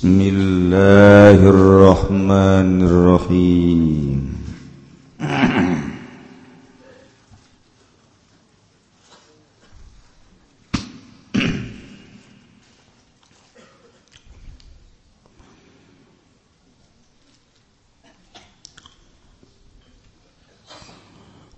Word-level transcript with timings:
بسم 0.00 0.20
الله 0.20 1.38
الرحمن 1.44 2.88
الرحيم. 2.88 4.20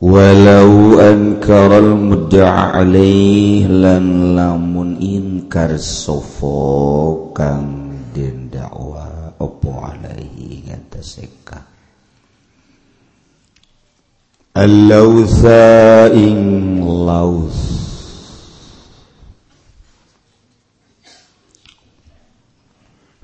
ولو 0.03 0.99
أنكر 0.99 1.79
المدعى 1.79 2.63
عليه 2.75 3.67
لن 3.67 4.35
لمن 4.35 4.99
إنكر 4.99 5.77
صفوكاً 5.77 7.82
opo 9.43 9.83
alaihi 9.83 10.63
ngatas 10.71 11.19
eka 11.27 11.73
Al-lawtha 14.53 16.13
ing 16.13 16.85
laus. 16.85 17.57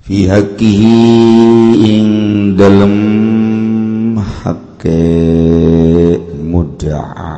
Fi 0.00 0.24
hakihi 0.24 0.96
ing 1.84 2.08
dalem 2.56 2.96
hakke 4.16 5.04
mudda'a 6.32 7.37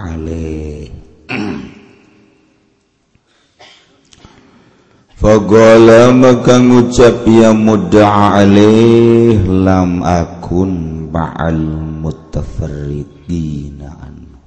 Fagola 5.21 6.17
maka 6.17 6.57
ngucap 6.57 7.29
ya 7.29 7.53
muda 7.53 8.41
lam 8.41 10.01
akun 10.01 11.13
ba'al 11.13 11.61
mutafarridina 12.01 14.01
anhu. 14.01 14.41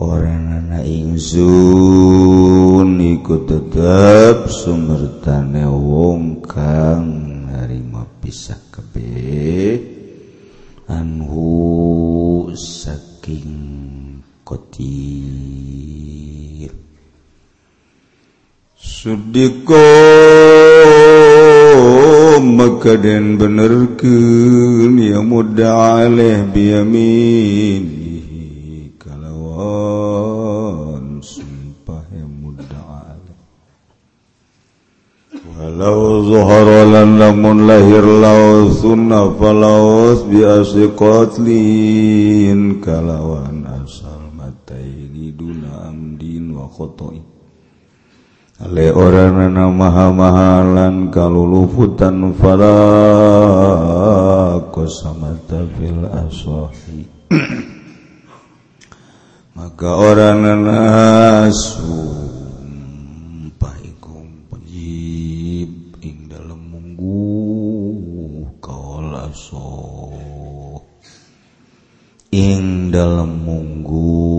Orang 0.00 0.64
anak 0.64 0.88
ingsun 0.88 2.88
iku 2.96 3.44
tetep 3.44 4.48
sumertane 4.48 5.68
wong 5.76 6.40
kang 6.48 7.04
narima 7.52 8.08
pisah. 8.24 8.67
Sudiko 19.08 19.88
maka 22.44 22.92
dan 23.00 23.40
bener 23.40 23.96
ke 23.96 24.20
ya 25.00 25.24
muda 25.24 26.04
aleh 26.04 26.44
biamin 26.52 27.88
kalawan 29.00 30.44
sumpah 31.24 32.04
ya 32.12 32.28
muda 32.28 33.08
aleh 33.08 33.40
walau 35.56 36.28
zuhara 36.28 36.84
lan 36.84 37.16
lamun 37.16 37.64
lahir 37.64 38.04
lau 38.04 38.68
sunnah 38.76 39.32
falaus 39.40 40.20
bi 40.28 40.44
asyiqatlin 40.44 42.84
kalawan 42.84 43.64
asal 43.72 44.20
matai 44.36 45.32
duna 45.32 45.88
amdin 45.88 46.52
wa 46.52 46.68
khotoin 46.68 47.37
Ale 48.58 48.90
orang 48.90 49.54
na 49.54 49.70
maha-mahalan 49.70 51.14
kalulufutan 51.14 52.34
fala 52.42 52.74
kosamata 54.74 55.62
fil 55.78 56.02
asohi 56.10 57.06
maka 59.54 59.88
orang 59.94 60.66
sumpah 61.54 62.58
ikum 63.78 64.26
penjib 64.50 65.70
ing 66.02 66.26
dalam 66.26 66.58
munggu 66.58 67.30
kaul 68.58 69.22
asoh 69.22 70.82
ing 72.34 72.90
dalam 72.90 73.38
munggu 73.46 74.37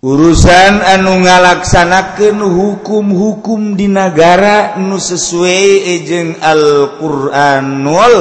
urusan 0.00 0.80
anu 0.80 1.20
ngalaksanakan 1.20 2.40
hukum-hukum 2.40 3.76
di 3.76 3.84
negara 3.84 4.80
nu 4.80 4.96
sesuai 4.96 6.00
ejeng 6.00 6.40
Alquranul 6.40 8.18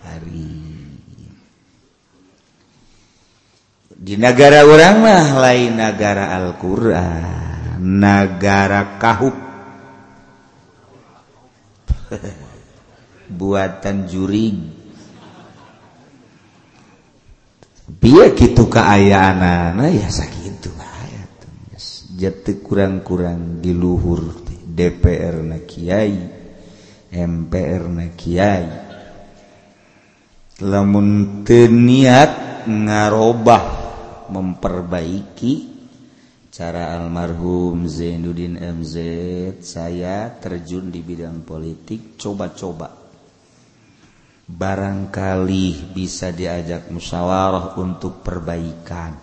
hari 0.00 0.48
di 3.92 4.14
negara 4.16 4.64
orang 4.64 4.96
mah 5.04 5.26
lain 5.36 5.76
negara 5.76 6.32
Alquran 6.32 7.80
negara 7.82 8.96
kahuk 8.96 9.36
buatan 13.38 14.08
jurig. 14.08 14.81
biar 18.00 18.32
gitu 18.32 18.70
keayaan 18.70 19.76
nah, 19.76 19.90
ya 19.90 20.08
sakit 20.08 20.52
jatuh 22.22 22.62
kurang-kurang 22.62 23.58
diluhur 23.58 24.46
DPR 24.46 25.42
na 25.42 25.58
Kyai 25.66 26.14
MPR 27.10 27.82
na 27.90 28.06
Kyai 28.14 28.66
lamun 30.62 31.42
niat 31.50 32.32
ngarobah 32.70 33.64
memperbaiki 34.30 35.54
cara 36.54 36.94
almarhum 36.94 37.90
Zainuddin 37.90 38.54
MZ 38.54 38.94
saya 39.58 40.30
terjun 40.38 40.94
di 40.94 41.02
bidang 41.02 41.42
politik. 41.42 42.14
Coba-coba. 42.20 43.01
Barangkali 44.52 45.96
bisa 45.96 46.28
diajak 46.28 46.92
musyawarah 46.92 47.80
untuk 47.80 48.20
perbaikan. 48.20 49.16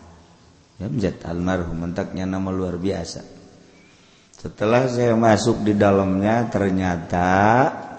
Ya 0.80 0.88
almarhum 1.28 1.86
mentaknya 1.86 2.26
nama 2.26 2.50
luar 2.50 2.80
biasa. 2.80 3.22
Setelah 4.40 4.88
saya 4.88 5.14
masuk 5.20 5.68
di 5.68 5.76
dalamnya 5.76 6.48
ternyata 6.48 7.28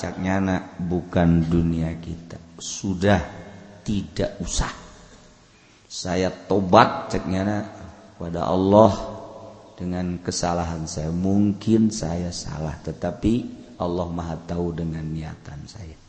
caknya 0.00 0.40
anak 0.40 0.62
bukan 0.80 1.44
dunia 1.44 1.92
kita. 2.00 2.40
Sudah 2.56 3.20
tidak 3.84 4.40
usah. 4.40 4.72
Saya 5.84 6.32
tobat 6.32 7.12
caknya 7.12 7.40
anak 7.44 7.64
pada 8.16 8.48
Allah 8.48 8.92
dengan 9.76 10.16
kesalahan 10.24 10.88
saya. 10.88 11.12
Mungkin 11.12 11.92
saya 11.92 12.32
salah 12.32 12.80
tetapi 12.80 13.60
Allah 13.76 14.08
maha 14.08 14.40
tahu 14.48 14.72
dengan 14.72 15.04
niatan 15.04 15.68
saya 15.68 15.99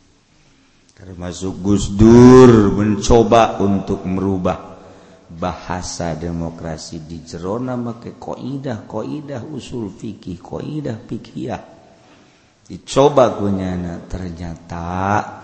termasuk 1.01 1.65
Gus 1.65 1.89
Dur 1.97 2.77
mencoba 2.77 3.57
untuk 3.57 4.05
merubah 4.05 4.77
bahasa 5.33 6.13
demokrasi 6.13 7.01
di 7.09 7.25
Jerona 7.25 7.73
make 7.73 8.21
koidah 8.21 8.85
koidah 8.85 9.41
usul 9.41 9.89
fikih 9.89 10.37
koidah 10.37 11.01
fikih 11.01 11.57
dicoba 12.69 13.33
gunyana 13.33 14.05
ternyata 14.05 14.85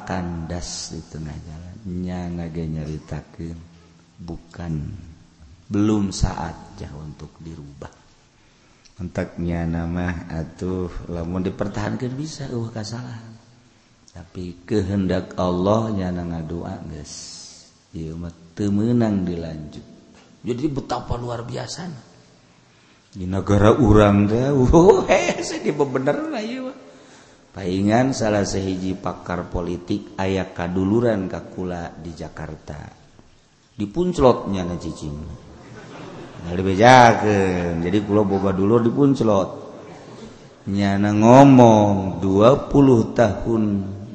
kandas 0.06 0.94
di 0.94 1.01
tengah 1.09 1.34
jalan 1.41 1.75
nyanga 2.06 2.46
nyaritakeun 2.53 3.57
bukan 4.22 4.73
belum 5.67 6.16
saatnya 6.16 6.93
untuk 6.96 7.34
dirubah. 7.43 7.91
Entaknya 8.97 9.67
nama 9.67 10.26
atuh 10.31 10.90
lamun 11.11 11.46
dipertahankan 11.46 12.11
bisa 12.17 12.49
uh 12.49 12.66
kesalahan 12.73 13.36
tapi 14.17 14.66
kehendak 14.66 15.37
Allah 15.37 15.93
nyana 15.93 16.25
ngadua 16.25 16.81
guys 16.90 17.14
ieu 17.93 18.17
mah 18.17 18.34
teu 18.58 18.73
meunang 18.73 19.22
dilanjut. 19.22 19.85
Jadi 20.41 20.66
betapa 20.73 21.14
luar 21.22 21.46
biasa. 21.46 21.85
Di 23.14 23.29
negara 23.29 23.78
urang 23.78 24.25
teh 24.25 24.49
oh 24.49 25.05
hese 25.09 25.61
di 25.61 25.69
lah 25.69 26.41
ieu 26.41 26.66
mah. 26.66 26.78
Paingan 27.53 28.17
salah 28.17 28.41
sehiji 28.41 28.97
pakar 28.97 29.53
politik 29.53 30.17
aya 30.17 30.49
kaduluran 30.49 31.29
kakula 31.29 31.93
di 31.93 32.09
Jakarta. 32.17 32.90
Dipunclot 33.78 34.49
na 34.49 34.78
cicing. 34.81 35.46
Dibejakan. 36.47 37.85
jadi 37.85 37.97
kula 38.02 38.25
boga 38.25 38.55
dulur 38.55 38.79
dipunclot 38.81 39.67
nyana 40.67 41.11
ngomong 41.11 42.19
20 42.23 43.16
tahun 43.16 43.64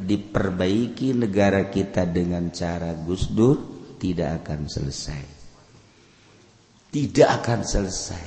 diperbaiki 0.02 1.14
negara 1.14 1.70
kita 1.70 2.02
dengan 2.04 2.50
cara 2.50 2.92
Gus 2.94 3.30
Dur 3.30 3.58
tidak 4.02 4.42
akan 4.42 4.66
selesai. 4.66 5.22
Tidak 6.92 7.28
akan 7.28 7.60
selesai. 7.62 8.26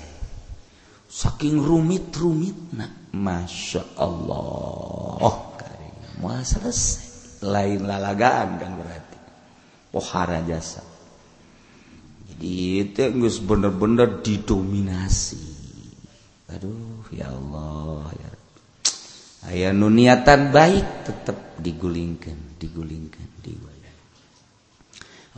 Saking 1.06 1.62
rumit-rumit 1.62 2.74
Masya 3.14 4.00
Allah. 4.00 5.20
Oh 5.22 5.46
selesai. 6.46 7.44
Lain 7.46 7.84
lalagaan 7.84 8.62
kan 8.62 8.72
berarti. 8.78 9.18
Pohara 9.92 10.40
jasa. 10.46 10.84
Jadi 12.30 12.84
itu 12.84 13.04
bener-bener 13.46 14.22
didominasi. 14.22 15.56
Aduh 16.52 17.10
ya 17.10 17.32
Allah 17.32 18.12
ya 18.14 18.35
aya 19.50 19.70
nu 19.72 19.90
niatan 19.94 20.50
baik 20.50 21.06
tetap 21.06 21.38
digulingkan 21.62 22.58
digulingkan 22.58 23.30
digulingkan 23.42 23.96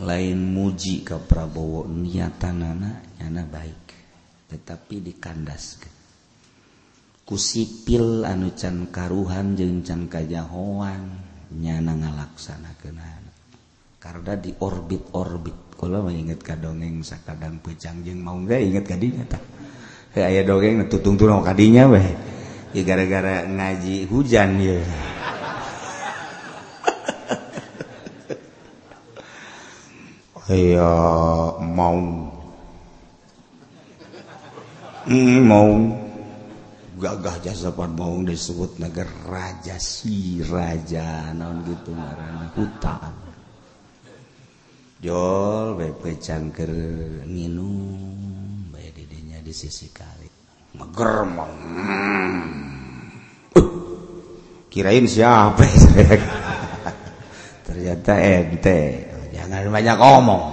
lain 0.07 0.39
muji 0.53 1.01
ke 1.01 1.17
Prabowo 1.17 1.89
niatan 1.89 2.63
anak 2.63 3.17
nyana 3.19 3.43
baik 3.43 3.85
tetapi 4.47 5.03
dikandaskan 5.03 5.95
kusipil 7.27 8.23
anu 8.23 8.55
can 8.55 8.87
karuhan 8.87 9.57
jeung 9.59 9.83
can 9.83 10.07
kajahoan 10.07 11.19
nyana 11.51 11.97
ngalaksanakeun 11.97 12.99
karena 13.97 14.33
di 14.39 14.55
orbit-orbit 14.55 15.67
kalau 15.77 16.09
inget 16.09 16.41
ka 16.41 16.57
dongeng 16.57 17.05
sakadang 17.05 17.61
pecang 17.61 18.01
jeung 18.01 18.25
mau 18.25 18.33
nggak 18.33 18.61
inget 18.65 18.85
ka 18.89 18.97
dinya 18.97 19.23
tah. 19.29 19.43
Aya 20.17 20.41
dongeng 20.41 20.89
tutung-tunong 20.89 21.45
kadinya 21.45 21.85
weh. 21.85 22.36
Ya 22.77 22.85
gara-gara 22.85 23.41
ngaji 23.49 24.05
hujan 24.05 24.61
ya. 24.61 24.77
Iya 30.47 30.93
mau. 31.59 31.99
Hmm, 35.09 35.41
mau. 35.43 35.71
Gagah 36.97 37.37
jasa 37.41 37.73
mau 37.73 38.15
disebut 38.21 38.77
negara 38.77 39.11
raja 39.25 39.77
si 39.81 40.41
raja 40.45 41.33
naon 41.33 41.65
gitu 41.65 41.97
marana 41.97 42.47
hutan. 42.53 43.13
Jol 45.01 45.77
bepe 45.77 46.17
cangker 46.17 46.73
minum 47.25 48.69
bae 48.69 48.89
didinya 48.93 49.41
di 49.41 49.53
sisi 49.53 49.89
kali. 49.93 50.29
Meger 50.77 51.25
mau 51.25 51.53
kirain 54.77 55.09
siapa 55.09 55.65
ternyata 57.65 58.13
ente. 58.21 59.09
Jangan 59.33 59.73
banyak 59.73 59.97
ngomong. 59.97 60.43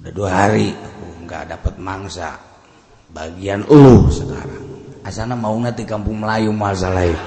Udah 0.00 0.12
dua 0.16 0.30
hari 0.32 0.72
aku 0.72 1.28
nggak 1.28 1.52
dapat 1.52 1.76
mangsa. 1.76 2.40
Bagian 3.12 3.68
ulu 3.68 4.08
sekarang. 4.08 4.64
Asana 5.04 5.36
mau 5.36 5.52
nanti 5.60 5.84
kampung 5.84 6.24
Melayu 6.24 6.48
masalah 6.56 7.04
itu 7.12 7.20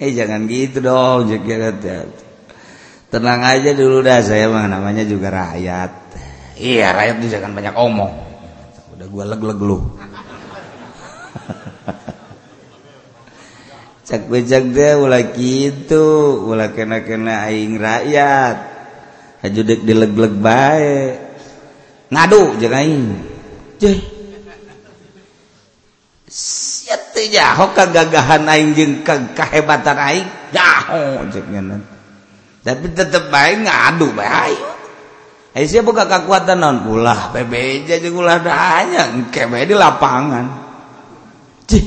eh 0.00 0.12
jangan 0.12 0.44
gitu 0.44 0.84
dong 0.84 1.28
tenang 3.08 3.40
aja 3.40 3.72
dulu 3.72 4.04
dah 4.04 4.20
saya 4.20 4.52
mah 4.52 4.68
namanya 4.68 5.08
juga 5.08 5.32
rakyat. 5.32 5.92
Iya 6.60 6.92
rakyat 6.92 7.16
itu 7.24 7.32
jangan 7.32 7.56
banyak 7.56 7.72
omong 7.72 8.29
udah 9.00 9.08
gua 9.08 9.24
leg-leg 9.32 9.56
lu. 9.64 9.80
Cak 14.04 14.28
becak 14.28 14.76
deh 14.76 14.92
ulah 15.00 15.24
gitu. 15.32 16.36
Ulah 16.44 16.68
kena 16.76 17.00
kena 17.00 17.48
aing 17.48 17.80
rakyat. 17.80 18.60
Dek 19.40 19.88
dileg-leg 19.88 20.36
bae. 20.36 21.16
Ngadu 22.12 22.60
jeung 22.60 22.76
aing. 22.76 23.24
Jeh. 23.80 24.04
Sia 26.28 27.00
jaho 27.32 27.72
kagagahan 27.72 28.44
aing 28.52 28.76
jeung 28.76 29.00
kahebatan 29.32 29.96
aing. 29.96 30.28
Jaho 30.52 31.24
cek 31.32 31.48
tapi 32.60 32.92
tetep 32.92 33.32
bae 33.32 33.56
ngadu 33.56 34.12
bae 34.12 34.69
siapa 35.50 35.90
buka 35.90 36.06
kekuatan 36.06 36.62
non 36.62 36.86
ulah 36.86 37.34
PBJ 37.34 38.06
jeung 38.06 38.22
ulah 38.22 38.38
dahanya 38.38 39.10
engke 39.10 39.50
bae 39.50 39.66
di 39.66 39.74
lapangan. 39.74 40.46
Cih. 41.66 41.84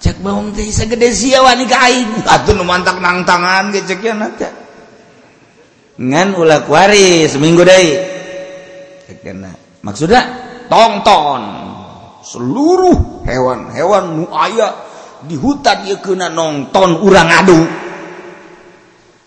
Cek 0.00 0.20
baum 0.20 0.52
teh 0.52 0.68
sagede 0.68 1.08
sia 1.16 1.40
wani 1.40 1.64
ka 1.64 1.80
aing. 1.88 2.20
Atuh 2.28 2.52
nu 2.52 2.64
mantak 2.68 3.00
nang 3.00 3.24
tangan 3.24 3.72
ge 3.72 3.80
cek 3.88 4.04
yeuna 4.04 4.28
teh. 4.36 4.52
Ngan 5.96 6.36
ulah 6.36 6.60
kuari 6.68 7.24
seminggu 7.24 7.64
deui. 7.64 7.96
Cek. 9.08 9.24
Maksudna 9.80 10.20
tonton 10.68 11.42
seluruh 12.20 13.24
hewan-hewan 13.24 14.04
nu 14.12 14.24
aya 14.28 14.76
di 15.24 15.40
hutan 15.40 15.88
ieu 15.88 15.96
kena 16.04 16.28
nonton 16.28 17.00
urang 17.00 17.32
adu. 17.32 17.60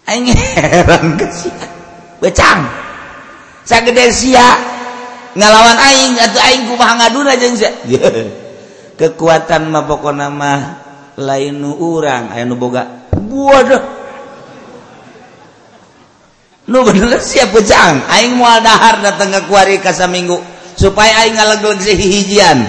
Aing 0.06 0.30
heran 0.30 1.18
kasihan. 1.18 1.82
becang 2.24 2.64
sagede 3.68 4.08
sia. 4.16 4.72
Ngalawan 5.34 5.78
aing 5.81 6.14
atuh 6.22 6.42
aing 6.46 6.64
kumaha 6.72 6.94
ngaduna 7.04 7.36
jeung 7.36 7.60
sia. 7.60 7.75
Kekuatan 9.00 9.68
mah 9.68 9.84
pokona 9.84 10.31
mah 10.31 10.60
lain 11.20 11.60
nu 11.60 11.75
urang. 11.75 12.31
Aya 12.31 12.48
nu 12.48 12.56
boga. 12.56 13.12
Bodoh 13.12 13.84
nu 16.64 16.80
bener 16.88 17.20
siap 17.20 17.52
becang 17.52 18.08
aing 18.08 18.40
moal 18.40 18.64
dahar 18.64 19.04
datang 19.04 19.36
ke 19.36 19.52
kuari 19.52 19.84
ka 19.84 19.92
saminggu 19.92 20.40
supaya 20.80 21.28
aing 21.28 21.36
ngalegleg 21.36 22.00
hijian 22.00 22.64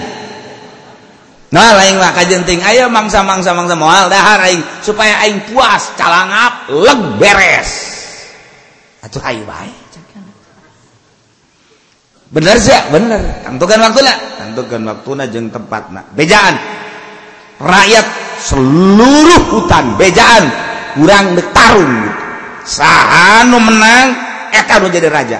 nah 1.47 1.71
lain 1.79 1.95
mah 1.95 2.11
kajenting. 2.11 2.59
Ayo 2.59 2.91
mangsa 2.91 3.23
mangsa 3.23 3.55
mangsa. 3.55 3.79
Moal 3.79 4.11
dahar 4.11 4.43
aing 4.51 4.59
supaya 4.83 5.23
aing 5.23 5.47
puas 5.47 5.95
calangap 5.95 6.67
leg 6.67 6.99
beres. 7.15 7.94
Bener 12.25 12.57
sih 12.57 12.75
bener 12.91 13.21
tentukan 13.45 13.79
waktu 13.85 13.99
tentukan 14.41 14.81
waktu 14.91 15.09
jeng 15.31 15.47
tempat 15.53 15.83
bejaan. 16.17 16.55
Rakyat 17.55 18.05
seluruh 18.43 19.41
hutan 19.55 19.95
bejaan. 19.95 20.45
Kurang 20.95 21.35
betarung 21.35 21.91
gitu 22.07 22.25
sahanu 22.65 23.61
menang 23.61 24.17
eta 24.49 24.81
nu 24.81 24.89
jadi 24.89 25.07
raja. 25.07 25.39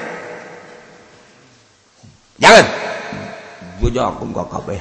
Jangan. 2.37 2.65
Bujuk 3.81 4.03
aku 4.05 4.23
kok 4.31 4.47
kabeh. 4.53 4.79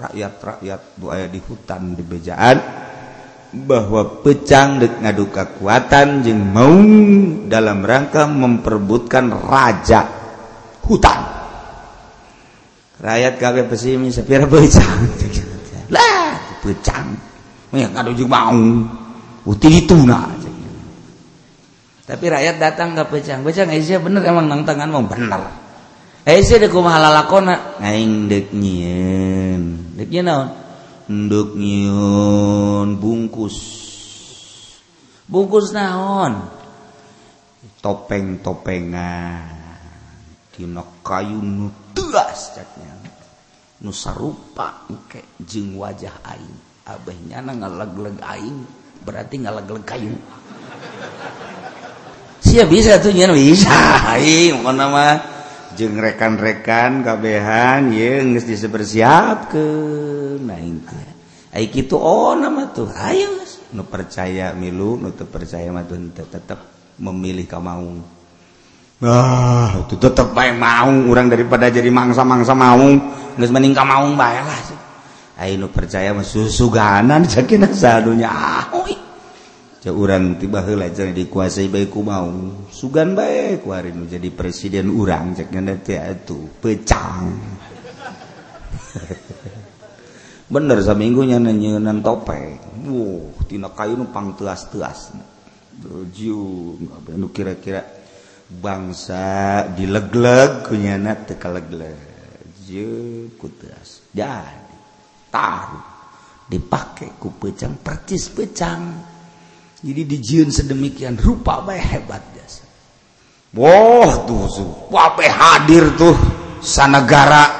Rakyat-rakyat 0.00 0.80
bu 0.96 1.12
aya 1.12 1.28
di 1.28 1.40
hutan 1.44 1.92
di 1.92 2.00
bejaan 2.00 2.56
bahwa 3.50 4.22
pecang 4.22 4.78
dek 4.78 5.02
ngadu 5.02 5.26
kekuatan 5.30 6.22
jeng 6.22 6.40
mau 6.54 6.78
dalam 7.50 7.82
rangka 7.82 8.30
memperbutkan 8.30 9.34
raja 9.34 10.06
hutan. 10.86 11.20
Rakyat 13.00 13.34
kabeh 13.40 13.64
pesimis 13.66 14.20
sepira 14.20 14.46
pecang. 14.46 14.98
Lah 15.94 16.38
pecang. 16.62 17.16
Yang 17.74 17.92
ngadu 17.94 18.10
jeung 18.14 18.30
mau 18.30 18.60
uti 19.40 19.82
itu 19.82 19.96
nah 20.04 20.40
tapi 22.10 22.26
rakyat 22.26 22.58
datang 22.58 22.98
ke 22.98 23.06
pecang. 23.06 23.46
Pecang 23.46 23.70
Aisyah 23.70 24.02
bener 24.02 24.26
emang 24.26 24.50
nang 24.50 24.66
tangan 24.66 24.90
mau 24.90 25.06
bener 25.06 25.46
Aisyah 26.26 26.66
dek 26.66 26.74
kumaha 26.74 26.98
lalakona? 26.98 27.78
Ngaing 27.78 28.26
dek 28.26 28.46
nyieun 28.50 29.62
dek 29.94 30.10
nyieun 30.10 30.26
naon 30.26 30.48
nduk 31.10 31.58
nyiun 31.58 32.94
bungkus. 33.02 33.58
Bungkus 35.26 35.74
naon 35.74 36.38
topeng-topengan 37.82 39.58
Dina 40.54 40.82
kayu 41.02 41.40
nu 41.42 41.72
teuas 41.96 42.54
caknya 42.54 42.94
nu 43.82 43.90
sarupa 43.90 44.86
engke 44.86 45.24
jeung 45.42 45.78
wajah 45.80 46.14
aing 46.26 46.58
Abah 46.86 47.14
nyana 47.26 47.54
ngalegleg 47.54 48.18
aing 48.22 48.66
berarti 49.06 49.36
ngalegleg 49.38 49.86
kayu. 49.86 50.14
Sia 52.42 52.66
bisa 52.66 52.98
tuh 52.98 53.14
nyana 53.14 53.34
bisa 53.34 53.70
aing 54.10 54.62
mah 54.62 55.39
jeng 55.78 55.98
rekan-rekan 55.98 57.02
kabehan 57.06 57.94
yang 57.94 58.34
disebersiap 58.34 59.52
ke 59.52 59.66
naing 60.42 60.82
itu 61.58 61.96
oh 61.98 62.38
nama 62.38 62.70
tuh. 62.70 62.90
Ayo 62.94 63.40
nu 63.70 63.86
percaya 63.86 64.50
milu 64.54 64.98
nu 64.98 65.14
percaya 65.14 65.70
mah 65.70 65.86
tetap 65.86 66.58
memilih 66.98 67.46
kamaung 67.46 68.02
nah 69.00 69.80
itu 69.80 69.96
tetap 69.96 70.36
baik 70.36 70.60
maung. 70.60 71.08
Ah, 71.08 71.10
Orang 71.10 71.32
daripada 71.32 71.72
jadi 71.72 71.88
mangsa-mangsa 71.88 72.52
maung 72.52 73.00
geus 73.40 73.48
mending 73.48 73.72
kamaung 73.72 74.12
bae 74.12 74.44
lah. 74.44 74.60
Ayo 75.40 75.56
nu 75.56 75.72
percaya 75.72 76.12
mah 76.12 76.26
susuganan 76.26 77.24
sakit 77.30 77.64
sadunya. 77.72 78.28
Ah 78.28 78.68
orang 79.88 80.36
tiba 80.36 80.60
dikuasai 80.60 81.72
baikku 81.72 82.04
mau 82.04 82.28
sugan 82.68 83.16
baik 83.16 83.64
warin 83.64 84.04
jadi 84.04 84.28
presiden 84.28 84.92
urang 84.92 85.32
tuh 86.28 86.60
pecang. 86.60 87.32
Bener 90.52 90.82
saminggunya 90.84 91.40
nenyunan 91.40 92.04
topeng. 92.04 92.60
Wow 92.84 93.30
tina 93.50 93.74
kayu 93.74 93.98
numpang 93.98 94.38
telas 94.38 94.70
telas 94.70 95.10
nu 97.10 97.26
kira-kira 97.34 97.82
bangsa 98.46 99.66
dilegleg 99.74 100.62
kunyana 100.62 101.18
teka 101.26 101.50
legleg 101.50 101.98
je 102.62 103.26
kuteas 103.34 104.06
jadi 104.14 104.76
taruh. 105.34 105.88
Dipakai 106.50 107.14
ku 107.18 107.30
pecang 107.38 107.78
percis 107.78 108.26
pecang. 108.34 108.82
jadi 109.80 110.02
dijiun 110.04 110.48
sedemikian 110.52 111.16
rupa 111.16 111.64
baik 111.64 111.84
hebat 111.84 112.22
jasa 112.36 112.70
Wah 113.50 114.30
tuh 114.30 114.46
wape 114.94 115.26
hadir 115.26 115.90
tuh? 115.98 116.14
Sanagara. 116.62 117.58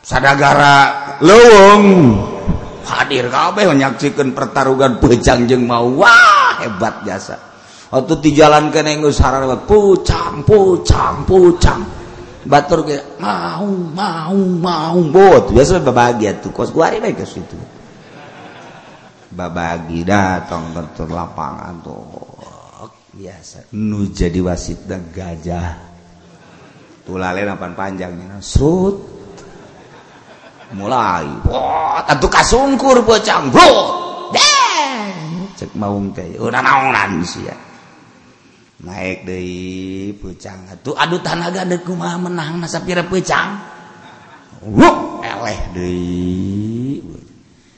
Sadagara 0.00 0.76
leweng 1.20 1.84
hadir 2.84 3.28
kabeh 3.28 3.64
menyaksikan 3.72 4.36
pertarungan 4.36 5.00
pecang 5.00 5.48
jeng 5.48 5.64
mau 5.64 5.88
wah 5.96 6.60
hebat 6.60 7.00
jasa 7.08 7.40
waktu 7.88 8.20
di 8.20 8.30
jalan 8.36 8.68
kena 8.68 8.92
yang 8.92 9.08
sarana 9.08 9.64
pucang 9.64 10.44
pucang 10.44 11.24
pucang. 11.24 11.80
Batur 12.44 12.84
ke 12.84 13.16
mau 13.16 13.64
mau 13.64 14.36
mau 14.36 14.96
bot 15.08 15.48
biasa 15.48 15.80
bahagia 15.80 16.36
tuh. 16.44 16.52
Kos 16.52 16.68
gua 16.68 16.92
hari 16.92 17.00
baik 17.00 17.24
ke 17.24 17.26
situ. 17.28 17.56
babagi 19.34 20.06
datang 20.06 20.72
ke 20.72 21.04
lapangan 21.04 21.74
tuh. 21.82 22.02
Biasa. 23.14 23.70
Nu 23.78 24.10
jadi 24.10 24.42
wasit 24.42 24.90
dan 24.90 25.06
gajah. 25.14 25.78
Tulalen 27.06 27.46
apa 27.46 27.70
panjangnya 27.70 28.42
sut. 28.42 28.96
Mulai. 30.74 31.46
Wah 31.46 32.02
tentu 32.02 32.26
kasungkur 32.26 33.06
bocang 33.06 33.54
bro 33.54 33.70
deh 34.34 35.14
cek 35.54 35.70
maung 35.78 36.10
teh. 36.10 36.34
Oh, 36.42 36.50
Udah 36.50 36.60
naonan 36.60 37.22
sia 37.22 37.54
naik 38.84 39.24
dari 39.24 40.12
pucang 40.12 40.68
tuh 40.84 40.92
aduh 40.92 41.22
tanaga 41.24 41.64
deku 41.64 41.96
mah 41.96 42.20
menang 42.20 42.60
nasa 42.60 42.84
pira 42.84 43.00
pucang 43.06 43.56
wuh 44.60 45.24
eleh 45.24 45.60
deh. 45.72 46.63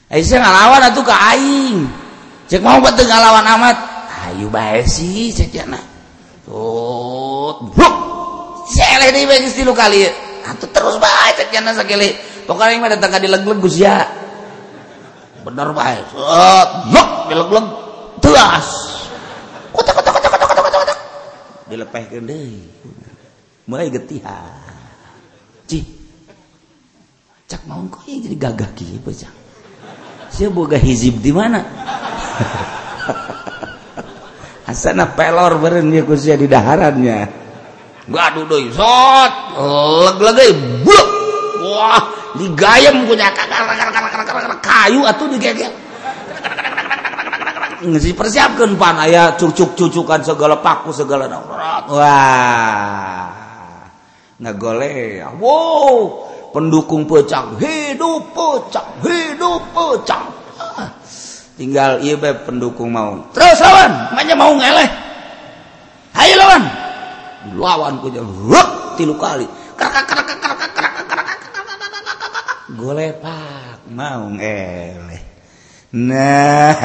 Eh, 0.07 0.23
ngalawan 0.39 0.87
atuh 0.87 1.03
ka 1.03 1.15
aing. 1.35 1.83
Cek 2.47 2.63
mau 2.63 2.79
bete 2.79 3.03
ngalawan 3.03 3.43
amat 3.59 3.77
ayu 4.31 4.47
bae 4.47 4.79
sih 4.87 5.35
cecana 5.35 5.79
tut 6.47 7.59
bruk 7.75 7.95
sele 8.71 9.11
di 9.11 9.27
bae 9.27 9.43
tilu 9.51 9.75
kali 9.75 10.07
atuh 10.47 10.71
terus 10.71 10.95
bae 10.95 11.35
cek 11.35 11.51
sakele. 11.75 12.15
Pokoknya 12.47 12.71
aing 12.71 12.79
mah 12.79 12.91
datang 12.95 13.11
ka 13.11 13.19
dileg-leg 13.19 13.59
Gus 13.59 13.75
ya. 13.83 14.07
Bener 15.43 15.75
bae. 15.75 15.99
Tut 16.07 16.71
bruk 16.87 17.09
dileg-leg 17.27 17.65
kotak 19.75 19.91
kotak 19.91 20.11
kotak 20.15 20.31
kotak 20.31 20.47
kotak 20.47 20.63
kotak 20.63 20.79
kotak. 20.87 20.99
Dilepehkeun 21.67 22.23
deui. 22.23 22.63
Mulai 23.67 23.91
getihan 23.91 24.55
cih. 25.67 25.83
Cak 27.51 27.59
mau 27.67 27.83
kok 27.91 28.07
jadi 28.07 28.35
gagah 28.39 28.71
kieu 28.71 29.03
cak 29.03 29.46
Saya 30.37 30.53
boga 30.53 30.77
hizib 30.77 31.17
di 31.17 31.33
mana? 31.33 31.65
Asana 34.69 35.09
pelor 35.17 35.57
beren 35.57 35.89
dia 35.89 36.05
kusia 36.05 36.37
di 36.37 36.45
daharannya. 36.45 37.25
Gaduh 38.05 38.45
doi 38.45 38.69
sot, 38.69 39.33
leg-leg 39.57 40.85
blok. 40.85 41.09
Wah, 41.65 42.05
digayam 42.37 43.09
punya 43.09 43.33
kayu 44.61 45.01
atau 45.09 45.25
digegek. 45.25 45.73
Ngisi 47.81 48.13
persiapkan 48.13 48.77
pan 48.77 49.01
aya 49.01 49.33
cucuk-cucukan 49.37 50.21
segala 50.21 50.61
paku 50.61 50.93
segala 50.93 51.29
wah 51.93 53.29
ngagole 54.41 55.21
wow 55.37 56.26
pendukung 56.51 57.07
pecang 57.07 57.55
hidup 57.59 58.31
pecang 58.31 58.89
hidup 59.03 59.61
pecang 59.71 60.25
ah, 60.59 60.89
tinggal 61.57 61.99
iya 62.03 62.15
be 62.15 62.31
pendukung 62.45 62.93
mau 62.93 63.27
terus 63.33 63.59
lawan 63.59 63.91
makanya 64.13 64.35
mau 64.37 64.53
ngeleh 64.53 64.89
ayo 66.17 66.33
lawan 66.37 66.63
lawan 67.57 67.93
ku 68.01 68.09
ruk 68.13 68.69
tilu 68.99 69.15
kali 69.15 69.47
golepak 72.77 73.85
mau 73.89 74.27
ngeleh 74.29 75.23
nah 75.97 76.75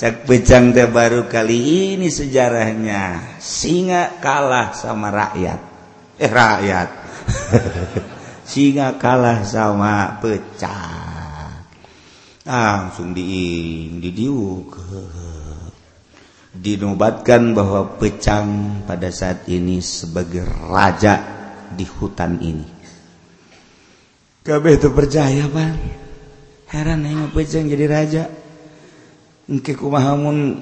cak 0.00 0.24
pecang 0.24 0.72
teh 0.72 0.88
baru 0.88 1.28
kali 1.28 1.92
ini 1.96 2.08
sejarahnya 2.08 3.36
singa 3.36 4.16
kalah 4.20 4.72
sama 4.72 5.12
rakyat 5.12 5.60
eh 6.16 6.28
rakyat 6.32 6.88
singa 8.50 8.98
kalah 8.98 9.46
sama 9.46 10.18
pecah. 10.18 10.98
Langsung 12.42 13.14
diing 13.14 14.02
didiuk 14.02 14.74
dinobatkan 16.50 17.54
bahwa 17.54 17.94
pecang 17.94 18.82
pada 18.82 19.06
saat 19.14 19.46
ini 19.46 19.78
sebagai 19.78 20.42
raja 20.42 21.22
di 21.70 21.86
hutan 21.86 22.42
ini. 22.42 22.66
Kabeh 24.42 24.72
itu 24.74 24.90
percaya 24.90 25.46
pan 25.46 25.78
heran 26.74 27.06
nengok 27.06 27.38
pecang 27.38 27.70
jadi 27.70 27.86
raja. 27.86 28.24
Engke 29.46 29.78
kumahamun 29.78 30.58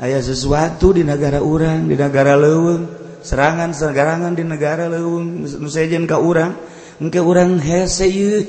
ayah 0.00 0.20
sesuatu 0.20 0.92
di 0.92 1.04
negara 1.04 1.40
orang 1.40 1.88
di 1.88 1.96
negara 1.96 2.36
leweng 2.36 2.99
serangan 3.22 3.70
segarangan 3.72 4.34
di 4.34 4.44
negara 4.44 4.88
leung 4.88 5.44
nusajen 5.46 6.04
ka 6.04 6.20
urang. 6.20 6.56
Engke 7.00 7.20
urang 7.20 7.56
hese 7.56 8.06
yeuh 8.10 8.44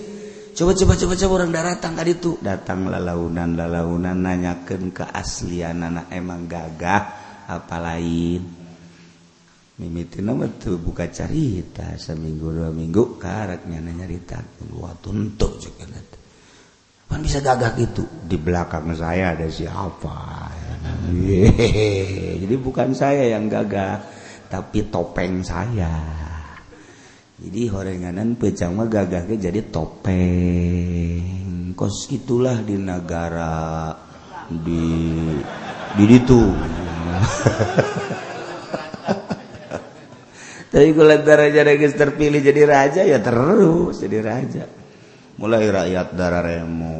coba 0.51 0.75
coba 0.75 0.93
coba 0.99 1.13
coba 1.15 1.33
orang 1.39 1.51
datang 1.55 1.95
tadi 1.95 2.11
itu 2.11 2.35
datang 2.43 2.91
lalaunan 2.91 3.55
lalaunan 3.55 4.19
nanyakan 4.19 4.91
keaslian 4.91 5.79
anak 5.79 6.11
emang 6.11 6.51
gagah 6.51 7.03
apa 7.47 7.75
lain? 7.79 8.43
Mimiti 9.79 10.19
nama 10.19 10.45
tuh 10.45 10.77
buka 10.77 11.07
cerita 11.07 11.95
seminggu 11.95 12.51
dua 12.51 12.69
minggu 12.69 13.15
karaknya 13.15 13.79
nyarita. 13.79 14.43
Waktu 14.75 15.07
untuk 15.09 15.57
juga 15.57 15.87
nanti 15.87 16.19
kan 17.11 17.19
bisa 17.19 17.43
gagah 17.43 17.75
gitu? 17.75 18.07
Di 18.23 18.39
belakang 18.39 18.87
saya 18.95 19.35
ada 19.35 19.47
siapa? 19.51 20.47
Jadi 22.39 22.55
bukan 22.55 22.95
saya 22.95 23.35
yang 23.35 23.51
gagah. 23.51 24.20
Tapi 24.51 24.91
topeng 24.91 25.39
saya. 25.39 25.95
Jadi 27.39 27.71
horenganan 27.71 28.35
pecang 28.35 28.75
mah 28.75 28.91
gagahnya 28.91 29.47
jadi 29.47 29.63
topeng. 29.71 31.71
Kos 31.73 32.11
itulah 32.11 32.59
di 32.59 32.75
negara 32.75 33.95
di 34.51 34.83
di 35.95 36.03
itu 36.11 36.43
tapi 40.71 40.95
kalau 40.95 41.19
raja 41.23 41.63
regis 41.63 41.95
terpilih 41.95 42.43
jadi 42.43 42.67
raja 42.67 43.07
ya 43.07 43.23
terus 43.23 44.03
jadi 44.03 44.19
raja. 44.19 44.67
Mulai 45.39 45.71
rakyat 45.71 46.07
darah 46.13 46.43
remo 46.43 46.99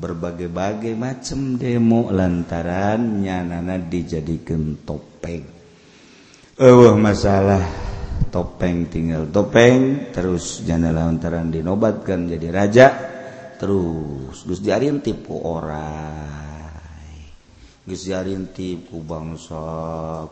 berbagai-bagai 0.00 0.96
macam 0.96 1.60
demo 1.60 2.08
lantarannya 2.08 3.36
nana 3.44 3.76
dijadikan 3.76 4.80
topeng 4.82 5.59
uh, 6.60 6.92
masalah 6.94 7.64
topeng 8.28 8.92
tinggal 8.92 9.26
topeng 9.32 10.12
terus 10.12 10.60
janda 10.62 10.92
lantaran 10.92 11.48
dinobatkan 11.48 12.28
jadi 12.28 12.48
raja 12.52 12.86
terus 13.56 14.44
Gus 14.44 14.60
diarin 14.60 15.00
tipu 15.00 15.40
orang 15.40 16.40
Gus 17.80 18.06
diarin 18.06 18.52
tipu 18.54 19.02
bangsa 19.02 19.58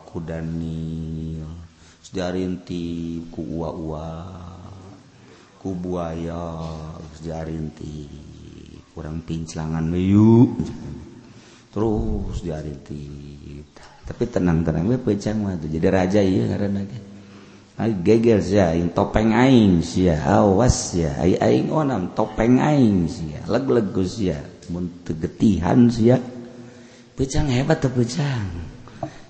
ku 0.07 0.23
Daniel. 0.23 1.49
Gus 1.99 2.07
diarin 2.13 2.63
tipu 2.63 3.43
uwa 3.43 3.69
uwa 3.75 4.07
ku 5.59 5.75
buaya. 5.75 6.55
Gus 7.03 7.19
diarin 7.19 7.73
tipu 7.75 8.79
kurang 8.95 9.27
pinclangan 9.27 9.83
meyu 9.83 10.55
terus 11.73 12.39
diarin 12.45 12.79
tipu. 12.85 13.38
Tapi 14.09 14.25
tenang-tenang 14.25 14.89
we 14.89 14.97
pecang 14.97 15.37
mah 15.37 15.53
jadi 15.61 15.85
raja 15.93 16.17
iya 16.17 16.49
karena 16.49 16.81
gegel 18.01 18.41
sia 18.41 18.73
topeng 18.89 19.37
aing 19.37 19.85
sia 19.85 20.17
awas 20.25 20.97
sia. 20.97 21.13
Ai 21.21 21.37
aing 21.37 21.69
onam 21.69 22.17
topeng 22.17 22.57
aing 22.57 23.05
sia. 23.05 23.45
Leg-leg 23.45 23.93
sia 24.09 24.41
mun 24.73 25.05
tegetihan 25.05 25.93
sia. 25.93 26.17
Pecang 27.13 27.53
hebat 27.53 27.77
atau 27.77 27.93
pecang 27.93 28.49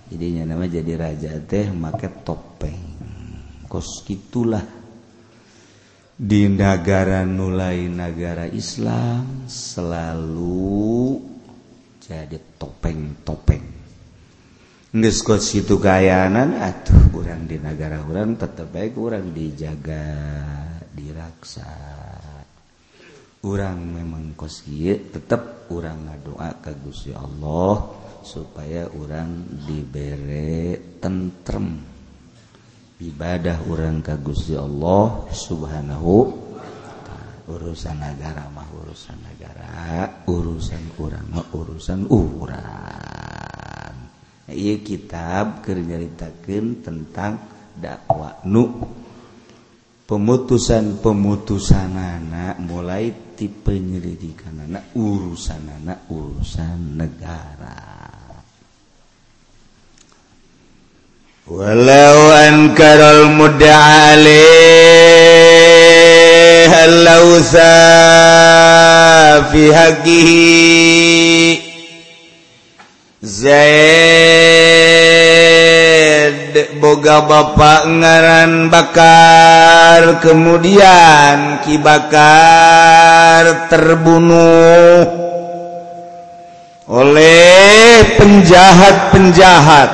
jadinya 0.10 0.54
nama 0.56 0.66
jadi 0.66 0.96
raja 0.96 1.36
teh 1.44 1.68
make 1.76 2.24
topeng. 2.24 2.96
Kos 3.68 4.08
gitulah. 4.08 4.64
Di 6.20 6.48
negara 6.52 7.28
nulai 7.28 7.88
negara 7.88 8.48
Islam 8.48 9.48
selalu 9.48 11.16
jadi 12.04 12.36
topeng-topeng 12.60 13.79
Ngeskot 14.90 15.38
situ 15.38 15.78
kayanan 15.78 16.58
atuh 16.58 17.14
kurang 17.14 17.46
di 17.46 17.62
negara 17.62 18.02
orang 18.02 18.34
tetap 18.34 18.74
baik 18.74 18.98
kurang 18.98 19.38
dijaga 19.38 20.02
diraksa. 20.98 21.70
Orang 23.46 23.86
memang 23.86 24.34
kos 24.34 24.66
tetap 25.14 25.70
orang 25.70 26.10
ngadoa 26.10 26.58
ke 26.58 26.74
Gusti 26.82 27.14
Allah 27.14 27.86
supaya 28.26 28.90
orang 28.90 29.62
diberi 29.70 30.74
tentrem. 30.98 31.86
Ibadah 32.98 33.70
orang 33.70 34.02
ke 34.02 34.18
Gusti 34.26 34.58
Allah 34.58 35.30
subhanahu 35.30 36.50
urusan 37.46 37.94
negara 37.94 38.50
mah 38.50 38.66
urusan 38.74 39.22
negara 39.22 39.70
urusan 40.26 40.82
kurang 40.98 41.30
urusan 41.54 42.10
urang. 42.10 43.29
Iya 44.52 44.82
kitab 44.82 45.62
kernyaritakan 45.66 46.84
tentang 46.84 47.34
dakwah 47.78 48.44
nu. 48.46 48.66
Pemutusan 50.10 50.98
pemutusan 51.06 51.94
anak 51.94 52.58
mulai 52.58 53.14
tipe 53.38 53.70
penyelidikan 53.70 54.66
anak 54.66 54.90
urusan 54.98 55.70
anak 55.80 56.10
urusan 56.10 56.98
negara. 56.98 58.10
Walau 61.46 62.20
ankarul 62.34 63.34
mudda 63.38 63.78
halausa 66.70 67.76
fi 69.54 69.62
haqihi 69.74 71.59
Zaid 73.20 73.52
boga 76.80 77.20
bapak 77.28 77.92
ngaran 78.00 78.72
bakar. 78.72 80.24
Kemudian 80.24 81.60
kibakar 81.68 83.68
terbunuh 83.68 85.04
oleh 86.88 88.16
penjahat-penjahat. 88.16 89.92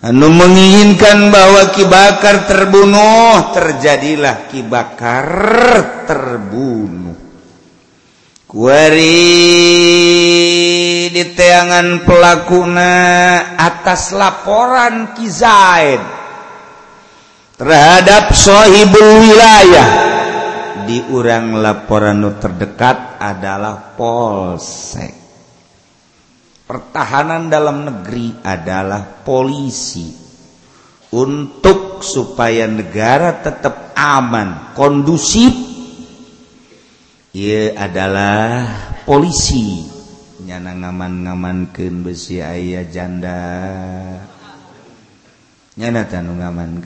Anu 0.00 0.32
menginginkan 0.32 1.28
bahwa 1.28 1.68
kibakar 1.76 2.48
terbunuh 2.48 3.52
terjadilah 3.52 4.48
kibakar 4.48 5.28
terbunuh 6.08 7.29
kuari 8.50 9.22
di 11.06 11.22
teangan 11.38 12.02
pelakuna 12.02 12.94
atas 13.54 14.10
laporan 14.10 15.14
Kizaid 15.14 16.02
terhadap 17.54 18.34
sohibul 18.34 19.22
wilayah. 19.22 20.10
Di 20.82 20.98
urang 21.14 21.62
laporan 21.62 22.26
terdekat 22.42 23.22
adalah 23.22 23.94
polsek. 23.94 25.14
Pertahanan 26.66 27.46
dalam 27.46 27.86
negeri 27.86 28.34
adalah 28.42 29.22
polisi 29.22 30.10
untuk 31.14 32.02
supaya 32.02 32.66
negara 32.66 33.38
tetap 33.38 33.94
aman 33.94 34.74
kondusif 34.74 35.69
ia 37.34 37.74
adalah 37.78 38.66
polisi. 39.06 39.86
Nyana 40.40 40.72
ngaman-ngamankeun 40.72 42.00
besi 42.02 42.40
ayah 42.40 42.88
janda. 42.88 43.42
Nyana 45.76 46.02
tanu 46.08 46.34
ngaman 46.40 46.80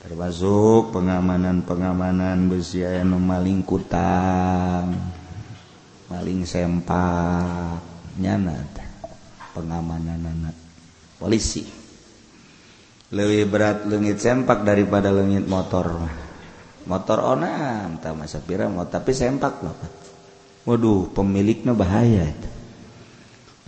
termasuk 0.00 0.96
pengamanan-pengamanan 0.96 2.48
besi 2.48 2.80
ayah 2.80 3.04
nu 3.04 3.20
maling 3.20 3.60
kutang 3.66 4.96
maling 6.10 6.42
sempak. 6.48 7.82
Nyana 8.16 8.56
pengamanan 9.52 10.20
anak 10.22 10.56
polisi. 11.18 11.66
Lebih 13.10 13.50
berat 13.50 13.90
lengit 13.90 14.22
sempak 14.22 14.62
daripada 14.62 15.10
lengit 15.10 15.50
motor 15.50 15.98
mah. 15.98 16.19
motor 16.90 17.22
onam 17.22 18.02
tak 18.02 18.18
masa 18.18 18.42
mau 18.66 18.82
tapi 18.90 19.14
sempak 19.14 19.62
loh 19.62 19.78
waduh 20.66 21.08
pemiliknya 21.14 21.72
bahaya 21.72 22.26
itu. 22.26 22.48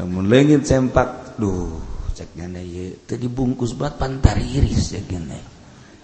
Namun 0.02 0.26
lengit 0.26 0.66
sempak 0.66 1.38
duh 1.38 1.78
cek 2.12 2.36
ganda 2.36 2.60
ya 2.60 2.92
tadi 3.08 3.30
bungkus 3.30 3.72
buat 3.72 3.96
pantar 3.96 4.36
iris 4.36 4.92
cek 4.92 5.06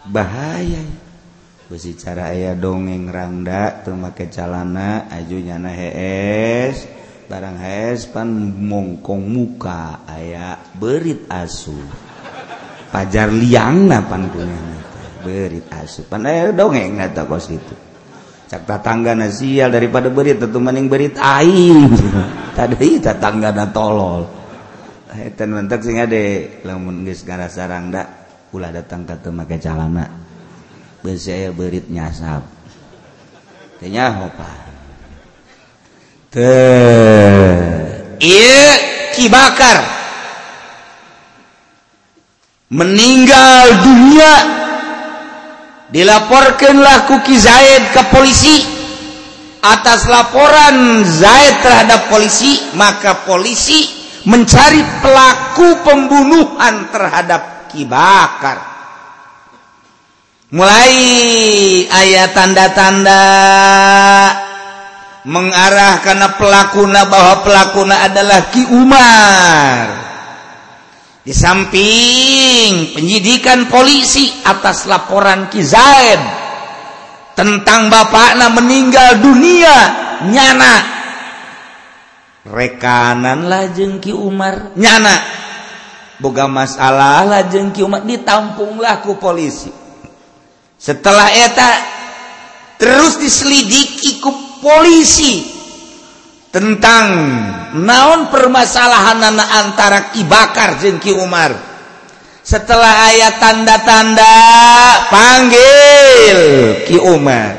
bahaya. 0.09 1.09
Besi 1.69 1.93
cara 2.01 2.33
ayah 2.33 2.57
dongeng 2.57 3.13
rangda 3.13 3.85
termakai 3.85 4.33
calana 4.33 5.05
ajunya 5.13 5.61
na 5.61 5.69
hees. 5.69 6.89
Barang 7.29 7.61
hees 7.61 8.09
pan 8.09 8.25
mongkong 8.57 9.21
muka 9.21 10.01
ayah 10.09 10.57
berit 10.81 11.29
asu. 11.29 11.77
Pajar 12.89 13.29
liang 13.29 13.85
napan 13.85 14.33
punya 14.33 14.78
berit 15.29 15.69
asu 15.69 16.09
pan 16.09 16.25
aya 16.25 16.57
dongeng 16.57 16.97
ngata 16.97 17.29
kos 17.29 17.53
itu 17.53 17.77
cak 18.49 18.65
tatangga 18.65 19.13
na 19.13 19.29
sial 19.29 19.69
daripada 19.69 20.09
berit 20.09 20.41
tentu 20.41 20.57
maning 20.57 20.89
berit 20.89 21.21
aing. 21.21 21.93
Tadi 22.57 22.97
tatangga 22.97 23.53
na 23.53 23.69
tolol. 23.69 24.25
Hetan 25.13 25.53
mentek 25.53 25.85
sing 25.85 26.01
ade 26.01 26.57
lamun 26.65 27.05
geus 27.05 27.29
ngarasa 27.29 27.69
rangda 27.69 28.03
ulah 28.57 28.73
datang 28.73 29.05
ka 29.05 29.21
teu 29.21 29.37
make 29.37 29.61
calana. 29.61 30.09
Saya 31.05 31.53
berit 31.53 31.89
nyasap. 31.89 32.45
Apa 33.79 34.51
kibakar 39.15 39.79
meninggal 42.69 43.65
dunia 43.81 44.35
dilaporkanlah 45.93 47.09
kuki 47.09 47.37
Zaid 47.37 47.93
ke 47.93 48.03
polisi. 48.13 48.57
Atas 49.59 50.07
laporan 50.07 51.03
Zaid 51.03 51.67
terhadap 51.67 52.07
polisi 52.07 52.63
maka 52.79 53.27
polisi 53.27 53.91
mencari 54.23 54.79
pelaku 55.03 55.83
pembunuhan 55.83 56.95
terhadap 56.95 57.67
kibakar 57.67 58.79
mulai 60.53 60.95
ayat 61.91 62.33
tanda-tanda. 62.33 63.23
Mengarah 65.29 66.01
karena 66.01 66.41
pelakuna 66.41 67.05
bahwa 67.05 67.45
pelakuna 67.45 68.01
adalah 68.09 68.49
Ki 68.49 68.65
Umar 68.65 70.08
di 71.29 71.37
samping 71.37 72.97
penyidikan 72.97 73.69
polisi 73.69 74.33
atas 74.49 74.89
laporan 74.89 75.53
Kizaid 75.53 76.17
tentang 77.37 77.93
bapakna 77.93 78.49
meninggal 78.49 79.21
dunia 79.21 79.77
nyana. 80.25 80.97
Rekanan 82.49 83.45
lah 83.45 83.69
jengki 83.77 84.09
Umar 84.09 84.73
nyana. 84.73 85.21
Boga 86.17 86.49
masalah 86.49 87.29
lah 87.29 87.45
jengki 87.45 87.85
Umar 87.85 88.09
ditampunglah 88.09 89.05
ku 89.05 89.21
polisi. 89.21 89.69
Setelah 90.81 91.29
eta 91.29 91.71
terus 92.81 93.21
diselidiki 93.21 94.17
ku 94.17 94.33
polisi. 94.65 95.58
Tentang 96.49 97.07
naon 97.77 98.33
permasalahan 98.33 99.21
anak 99.21 99.49
antara 99.53 99.99
Ki 100.13 100.25
Bakar 100.25 100.81
jeung 100.81 101.01
Ki 101.01 101.13
Umar. 101.13 101.53
Setelah 102.41 103.13
ayat 103.13 103.35
tanda-tanda 103.37 104.35
panggil 105.13 106.39
Ki 106.89 106.97
Umar. 106.97 107.53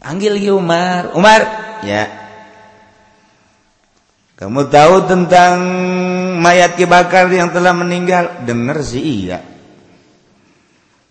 Panggil 0.00 0.40
Ki 0.40 0.48
Umar. 0.48 1.12
Umar 1.12 1.40
ya. 1.84 2.08
Kamu 4.40 4.72
tahu 4.72 5.04
tentang 5.04 5.60
mayat 6.40 6.80
Ki 6.80 6.88
Bakar 6.88 7.28
yang 7.28 7.52
telah 7.52 7.76
meninggal? 7.76 8.40
Dengar 8.48 8.80
sih 8.80 9.28
iya. 9.28 9.44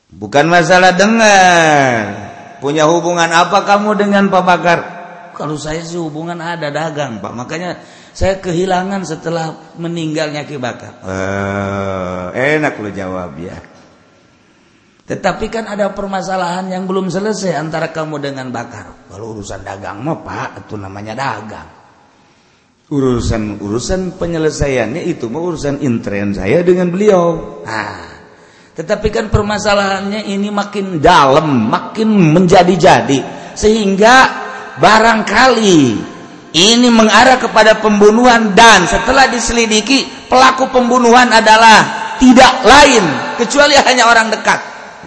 Bukan 0.10 0.50
masalah 0.50 0.98
dengar. 0.98 2.26
Punya 2.58 2.90
hubungan 2.90 3.30
apa 3.30 3.62
kamu 3.62 3.94
dengan 3.94 4.34
Pak 4.34 4.44
Bakar 4.44 4.99
kalau 5.40 5.56
saya 5.56 5.80
sih 5.80 5.96
hubungan 5.96 6.36
ada 6.44 6.68
dagang 6.68 7.24
Pak. 7.24 7.32
Makanya 7.32 7.80
saya 8.12 8.44
kehilangan 8.44 9.08
setelah 9.08 9.72
meninggalnya 9.80 10.44
Ki 10.44 10.60
Bakar. 10.60 11.00
Eh, 11.00 12.60
enak 12.60 12.76
lo 12.76 12.92
jawab 12.92 13.40
ya. 13.40 13.56
Tetapi 15.08 15.48
kan 15.48 15.72
ada 15.72 15.96
permasalahan 15.96 16.68
yang 16.68 16.84
belum 16.84 17.08
selesai 17.08 17.56
antara 17.56 17.96
kamu 17.96 18.20
dengan 18.20 18.52
Bakar. 18.52 19.08
Kalau 19.08 19.40
urusan 19.40 19.64
dagang 19.64 20.04
mah 20.04 20.20
Pak 20.20 20.68
itu 20.68 20.76
namanya 20.76 21.16
dagang. 21.16 21.70
Urusan-urusan 22.92 24.20
penyelesaiannya 24.20 25.08
itu 25.08 25.32
mau 25.32 25.48
urusan 25.48 25.80
intern 25.80 26.36
saya 26.36 26.60
dengan 26.62 26.92
beliau. 26.92 27.64
Nah, 27.64 28.10
tetapi 28.76 29.08
kan 29.08 29.32
permasalahannya 29.32 30.28
ini 30.28 30.52
makin 30.52 31.00
dalam, 31.00 31.72
makin 31.72 32.10
menjadi-jadi. 32.36 33.20
Sehingga 33.58 34.16
barangkali 34.80 35.84
ini 36.56 36.90
mengarah 36.90 37.38
kepada 37.38 37.78
pembunuhan 37.78 38.58
dan 38.58 38.90
setelah 38.90 39.30
diselidiki 39.30 40.10
pelaku 40.26 40.72
pembunuhan 40.74 41.30
adalah 41.30 42.12
tidak 42.18 42.66
lain 42.66 43.06
kecuali 43.38 43.78
hanya 43.78 44.10
orang 44.10 44.34
dekat. 44.34 44.60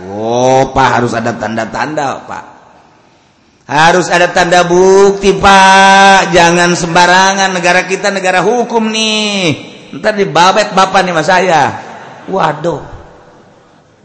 Oh, 0.06 0.70
Pak 0.70 0.88
harus 1.00 1.12
ada 1.12 1.34
tanda-tanda, 1.34 2.22
Pak. 2.24 2.44
harus 3.62 4.10
ada 4.12 4.28
tanda 4.28 4.68
bukti 4.68 5.32
Pak. 5.32 6.34
Jangan 6.34 6.76
sembarangan 6.76 7.56
negara 7.56 7.88
kita 7.88 8.12
negara 8.12 8.44
hukum 8.44 8.90
nih. 8.92 9.72
Ntar 9.96 10.12
dibabet 10.18 10.76
bapak 10.76 11.00
nih 11.04 11.14
mas 11.14 11.28
saya. 11.30 11.72
Waduh. 12.28 12.84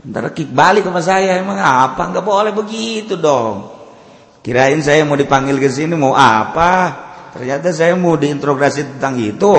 Ntar 0.08 0.32
kik 0.32 0.56
balik 0.56 0.88
sama 0.88 1.04
saya. 1.04 1.36
Emang 1.42 1.60
apa? 1.60 2.00
Nggak 2.00 2.24
boleh 2.24 2.54
begitu 2.56 3.20
dong 3.20 3.77
kirain 4.48 4.80
saya 4.80 5.04
mau 5.04 5.20
dipanggil 5.20 5.60
ke 5.60 5.68
sini 5.68 6.00
mau 6.00 6.16
apa? 6.16 7.04
Ternyata 7.36 7.76
saya 7.76 8.00
mau 8.00 8.16
diinterogasi 8.16 8.96
tentang 8.96 9.20
itu 9.20 9.54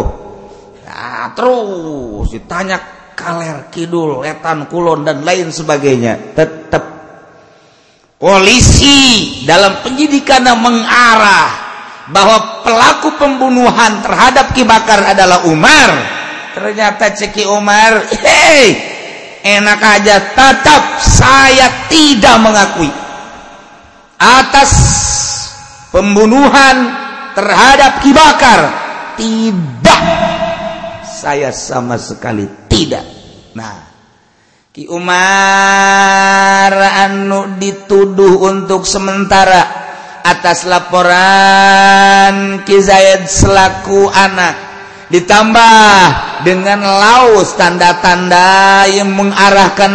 ya 0.80 1.28
terus 1.36 2.32
ditanya 2.32 2.80
kaler 3.12 3.68
kidul 3.68 4.24
etan 4.24 4.64
kulon 4.64 5.04
dan 5.04 5.20
lain 5.28 5.52
sebagainya. 5.52 6.32
Tetap 6.32 6.84
polisi 8.16 9.44
dalam 9.44 9.84
penyidikan 9.84 10.48
mengarah 10.56 11.52
bahwa 12.08 12.64
pelaku 12.64 13.12
pembunuhan 13.20 14.00
terhadap 14.00 14.56
Ki 14.56 14.64
Bakar 14.64 15.12
adalah 15.12 15.44
Umar. 15.44 16.16
Ternyata 16.56 17.12
ceki 17.12 17.44
Umar 17.44 18.08
hei 18.24 18.72
enak 19.44 19.80
aja 19.84 20.16
tetap 20.32 20.96
saya 21.04 21.86
tidak 21.92 22.40
mengakui 22.40 23.07
atas 24.18 24.70
pembunuhan 25.94 26.76
terhadap 27.38 28.02
Ki 28.02 28.10
Bakar. 28.12 28.60
Tidak. 29.18 30.02
Saya 31.06 31.50
sama 31.50 31.98
sekali 31.98 32.46
tidak. 32.70 33.02
Nah 33.58 33.88
Umar 34.86 36.70
anu 36.70 37.58
dituduh 37.58 38.38
untuk 38.46 38.86
sementara 38.86 39.66
atas 40.22 40.70
laporan 40.70 42.62
Ki 42.62 42.78
Zaid 42.78 43.26
selaku 43.26 44.06
anak. 44.06 44.70
Ditambah 45.10 46.44
dengan 46.46 46.84
laus 46.84 47.58
tanda-tanda 47.58 48.84
yang 48.86 49.10
mengarahkan 49.18 49.90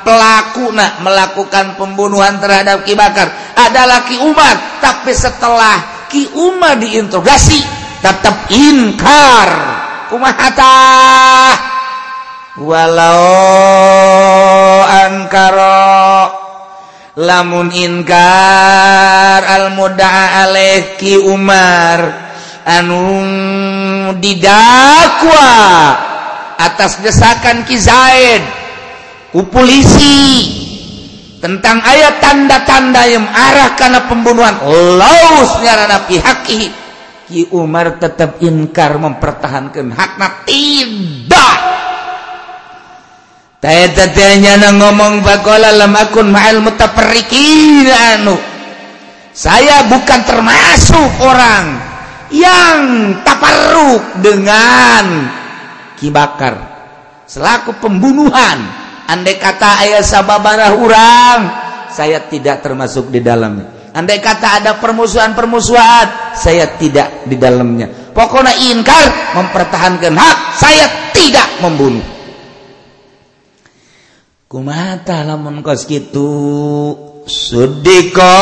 pelaku 0.00 0.72
nak 0.72 1.04
melakukan 1.04 1.76
pembunuhan 1.76 2.40
terhadap 2.40 2.88
Ki 2.88 2.96
Bakar 2.96 3.28
adalah 3.56 4.04
Ki 4.08 4.18
Umar. 4.20 4.80
Tapi 4.80 5.12
setelah 5.12 6.06
Ki 6.12 6.28
Umar 6.36 6.76
diinterogasi 6.76 7.60
tetap 8.02 8.50
inkar 8.50 9.48
kumahata 10.10 10.76
walau 12.60 13.24
ankara 14.84 16.28
lamun 17.16 17.72
inkar 17.72 19.40
al 19.40 19.72
muda'a 19.72 20.52
Umar 21.24 22.00
anu 22.68 23.02
didakwa 24.20 25.52
atas 26.60 27.00
desakan 27.00 27.64
Ki 27.64 27.76
Zaid. 27.80 28.42
Ku 29.32 29.48
polisi 29.48 30.44
tentang 31.42 31.82
ayat 31.82 32.22
tanda-tanda 32.22 33.02
yang 33.10 33.26
arah 33.26 33.74
karena 33.74 34.06
pembunuhan. 34.06 34.54
Laus 34.96 35.58
nyarana 35.58 36.06
pihaki. 36.06 36.70
Ki 37.26 37.50
Umar 37.50 37.98
tetap 37.98 38.38
inkar 38.38 39.02
mempertahankan 39.02 39.90
hakna 39.90 40.46
tidak 40.46 41.82
nya 43.62 44.58
ngomong 44.74 45.22
akun 45.22 46.34
anu 46.34 48.34
saya 49.30 49.86
bukan 49.86 50.20
termasuk 50.26 51.08
orang 51.22 51.78
yang 52.34 52.78
taparruk 53.22 54.02
dengan 54.18 55.30
kibakar 55.94 56.58
selaku 57.30 57.78
pembunuhan 57.78 58.81
Andai 59.12 59.36
kata 59.36 59.84
ayah 59.84 60.00
sababara 60.00 60.72
orang 60.72 61.40
saya 61.92 62.24
tidak 62.32 62.64
termasuk 62.64 63.12
di 63.12 63.20
dalamnya. 63.20 63.92
Andai 63.92 64.24
kata 64.24 64.64
ada 64.64 64.80
permusuhan-permusuhan 64.80 66.32
saya 66.32 66.80
tidak 66.80 67.28
di 67.28 67.36
dalamnya. 67.36 67.92
Pokoknya 68.16 68.56
ingkar 68.72 69.36
mempertahankan 69.36 70.16
hak 70.16 70.36
saya 70.56 71.12
tidak 71.12 71.60
membunuh. 71.60 72.00
Mata 74.52 75.24
lamun 75.24 75.64
kos 75.64 75.88
gitu 75.88 76.28
Sudiko 77.24 78.36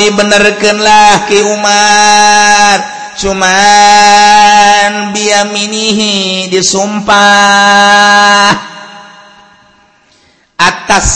dibenerkanlah 0.00 1.28
Ki 1.28 1.44
Umar. 1.44 2.78
Cuman 3.20 5.12
biaminihi 5.12 6.48
disumpah 6.48 7.90
atas 10.60 11.08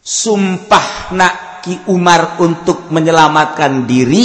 sumpah 0.00 1.12
naki 1.12 1.84
Umar 1.92 2.40
untuk 2.40 2.88
menyelamatkan 2.88 3.84
diri 3.84 4.24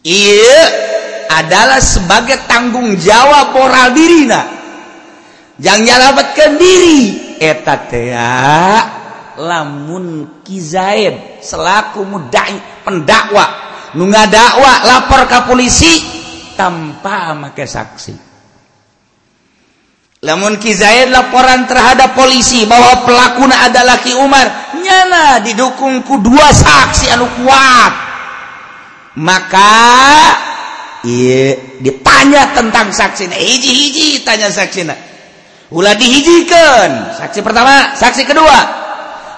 ia 0.00 0.60
adalah 1.28 1.82
sebagai 1.82 2.48
tanggung 2.48 2.96
jawab 2.96 3.52
moral 3.52 3.92
dirina 3.92 4.56
jangan 5.60 5.84
nyelamatkan 5.84 6.50
diri. 6.56 7.00
Etatea 7.36 8.32
lamun 9.36 10.40
kizaid 10.40 11.44
selaku 11.44 12.00
mudai 12.08 12.56
pendakwa 12.80 13.44
nunga 13.92 14.24
dakwa 14.24 14.72
lapor 14.88 15.28
ke 15.28 15.38
polisi 15.44 15.92
tanpa 16.56 17.36
make 17.36 17.68
saksi. 17.68 18.25
Lamun 20.24 20.56
kizaid 20.56 21.12
laporan 21.12 21.68
terhadap 21.68 22.16
polisi 22.16 22.64
bahwa 22.64 23.04
pelakuna 23.04 23.68
adalah 23.68 24.00
Ki 24.00 24.16
Umar 24.16 24.72
nyana 24.80 25.44
didukung 25.44 26.00
ku 26.06 26.16
dua 26.22 26.48
saksi 26.54 27.12
anu 27.12 27.26
kuat. 27.42 27.92
Maka 29.16 29.76
iya 31.04 31.56
ditanya 31.80 32.52
tentang 32.52 32.92
saksi 32.92 33.32
hiji-hiji 33.32 34.24
tanya 34.24 34.52
saksi 34.52 34.84
Ulah 35.66 35.98
dihijikan 35.98 37.18
saksi 37.18 37.40
pertama 37.42 37.96
saksi 37.98 38.22
kedua. 38.22 38.60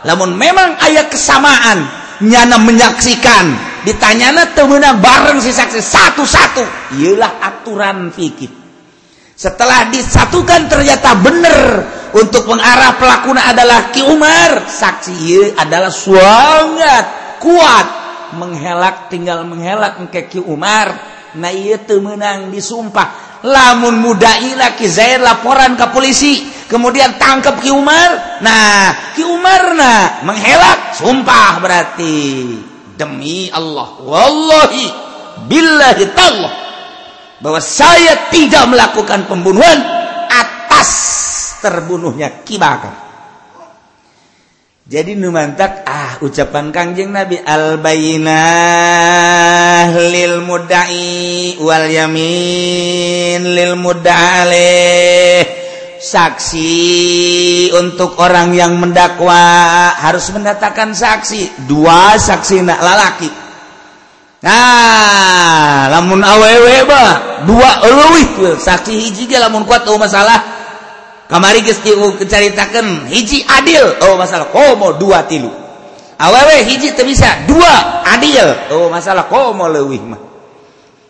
Namun 0.04 0.36
memang 0.36 0.78
ayat 0.78 1.10
kesamaan 1.10 1.88
nyana 2.22 2.58
menyaksikan 2.58 3.54
ditanyana 3.86 4.52
temenang 4.52 4.98
bareng 5.00 5.38
si 5.40 5.54
saksi 5.54 5.78
satu-satu. 5.80 6.62
Ialah 7.00 7.38
aturan 7.42 8.10
fikih 8.12 8.57
setelah 9.38 9.86
disatukan 9.94 10.66
ternyata 10.66 11.14
benar. 11.22 11.60
Untuk 12.08 12.50
mengarah 12.50 12.98
pelakuna 12.98 13.54
adalah 13.54 13.94
Ki 13.94 14.02
Umar. 14.02 14.66
Saksi 14.66 15.54
adalah 15.54 15.94
suangat 15.94 17.38
kuat. 17.38 17.86
Menghelak 18.34 19.08
tinggal 19.08 19.46
menghelak 19.46 20.02
ke 20.10 20.26
Ki 20.26 20.40
Umar. 20.42 20.90
Nah 21.38 21.54
iya 21.54 21.78
temenang 21.78 22.50
disumpah. 22.50 23.40
Lamun 23.46 24.02
mudaila 24.02 24.74
Ki 24.74 24.90
Zaid 24.90 25.22
laporan 25.22 25.78
ke 25.78 25.86
polisi 25.94 26.42
kemudian 26.66 27.14
tangkap 27.14 27.62
Ki 27.62 27.70
Umar. 27.70 28.42
Nah 28.42 29.14
Ki 29.14 29.22
Umar 29.22 29.78
nah 29.78 30.26
menghelak 30.26 30.98
sumpah 30.98 31.62
berarti. 31.62 32.16
Demi 32.98 33.46
Allah. 33.54 34.02
Wallahi 34.02 34.84
billahi 35.46 36.04
ta'ala 36.18 36.67
bahwa 37.38 37.62
saya 37.62 38.30
tidak 38.30 38.66
melakukan 38.66 39.30
pembunuhan 39.30 39.78
atas 40.30 40.90
terbunuhnya 41.62 42.42
Ki 42.42 42.58
Bakar. 42.58 43.06
Jadi 44.88 45.20
numantak 45.20 45.84
ah 45.84 46.16
ucapan 46.24 46.72
Kangjeng 46.72 47.12
Nabi 47.12 47.36
albaina 47.44 48.40
lil 49.92 50.40
mudai 50.40 51.60
wal 51.60 51.92
yamin 51.92 53.52
lil 53.52 53.76
mudale 53.76 55.44
saksi 56.00 57.68
untuk 57.76 58.16
orang 58.16 58.56
yang 58.56 58.80
mendakwa 58.80 59.36
harus 59.92 60.32
mendatangkan 60.32 60.96
saksi. 60.96 61.68
Dua 61.68 62.16
saksi 62.16 62.64
nak 62.64 62.80
lalaki 62.80 63.47
Nah, 64.38 65.90
lamun 65.90 66.22
awewe 66.22 66.86
ba. 66.86 67.02
dua 67.42 67.82
leuwih 67.82 68.54
saksi 68.58 68.94
hiji 68.94 69.26
ge 69.26 69.38
lamun 69.38 69.66
kuat 69.66 69.82
oh 69.90 69.98
masalah. 69.98 70.58
Kamari 71.26 71.60
geus 71.60 71.82
diceritakeun 71.82 73.10
hiji 73.10 73.42
adil 73.44 73.98
oh 74.06 74.14
masalah 74.14 74.48
komo 74.54 74.94
dua 74.94 75.26
tilu. 75.26 75.50
Awewe 76.18 76.66
hiji 76.66 76.94
teu 76.94 77.06
bisa, 77.06 77.46
dua 77.50 78.02
adil 78.06 78.74
oh 78.74 78.86
masalah 78.90 79.26
komo 79.26 79.66
leuwih 79.66 80.02
mah. 80.06 80.22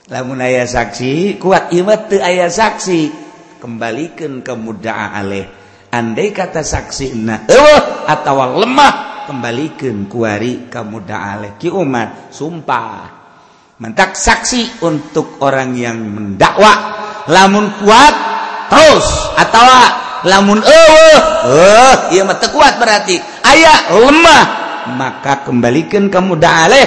Lamun 0.08 0.40
aya 0.40 0.64
saksi 0.64 1.36
kuat 1.36 1.68
ieu 1.72 1.84
mah 1.84 2.08
teu 2.08 2.24
aya 2.24 2.48
saksi. 2.48 3.28
Kembalikan 3.58 4.38
ke 4.46 4.54
mudda'a 4.54 5.18
alaih 5.18 5.42
Andai 5.90 6.30
kata 6.30 6.62
saksina 6.62 7.50
eueuh 7.50 8.06
atawa 8.06 8.54
lemah 8.54 9.26
kembalikan 9.26 10.06
kuari 10.06 10.70
ke 10.70 10.78
mudda'a 10.78 11.26
alaih 11.34 11.52
ki 11.58 11.74
umat 11.74 12.30
sumpah 12.30 13.17
mentak 13.78 14.18
saksi 14.18 14.82
untuk 14.82 15.38
orang 15.42 15.74
yang 15.78 15.98
mendakwa. 16.02 16.98
Lamun 17.28 17.70
kuat 17.82 18.14
terus 18.72 19.06
atau 19.36 19.62
lamun 20.26 20.60
kuat 22.50 22.78
berarti. 22.78 23.18
Ayaah 23.42 23.78
lemah. 23.94 24.44
Maka 24.88 25.44
kembalikan 25.44 26.08
kamu 26.08 26.40
daleh 26.40 26.86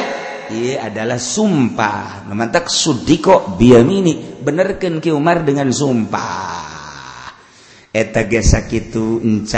adalah 0.82 1.22
sumpah. 1.22 2.28
Memantak 2.28 2.68
Sudi 2.68 3.22
kok 3.22 3.56
biamini 3.56 4.42
benerkan 4.42 5.00
Ki 5.00 5.14
Umar 5.14 5.46
dengan 5.46 5.72
sumpah. 5.72 6.74
Eta 7.92 8.24
itucan 8.24 9.52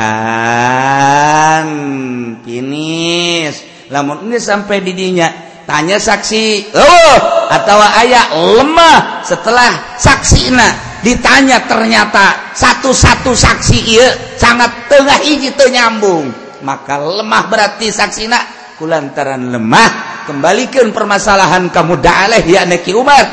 finis 2.41 3.61
lamun 3.93 4.25
ini 4.25 4.41
sampai 4.41 4.81
didinya 4.81 5.52
tanya 5.63 5.97
saksi 5.99 6.73
oh 6.75 7.15
atau 7.51 7.77
ayah 8.03 8.31
lemah. 8.33 9.23
Setelah 9.23 9.97
saksina 9.99 10.99
ditanya 11.03 11.63
ternyata 11.67 12.55
satu-satu 12.55 13.31
saksi 13.31 13.77
iya 13.87 14.07
sangat 14.39 14.91
tengah 14.91 15.19
hiji 15.23 15.51
nyambung. 15.71 16.31
Maka 16.63 16.99
lemah 16.99 17.51
berarti 17.51 17.91
saksina 17.91 18.39
kulantaran 18.79 19.51
lemah 19.51 20.23
kembalikan 20.27 20.95
permasalahan 20.95 21.67
kamu 21.71 21.99
da'aleh 21.99 22.43
ya 22.47 22.63
neki 22.63 22.95
Umar. 22.95 23.23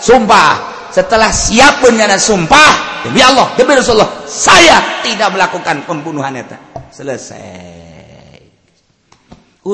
Sumpah 0.00 0.70
setelah 0.90 1.30
siap 1.30 1.86
penyana 1.86 2.18
sumpah 2.18 3.04
demi 3.06 3.22
Allah 3.22 3.54
demi 3.54 3.78
Rasulullah 3.78 4.26
saya 4.26 5.00
tidak 5.06 5.30
melakukan 5.30 5.86
pembunuhan 5.86 6.34
itu 6.34 6.56
selesai. 6.90 7.89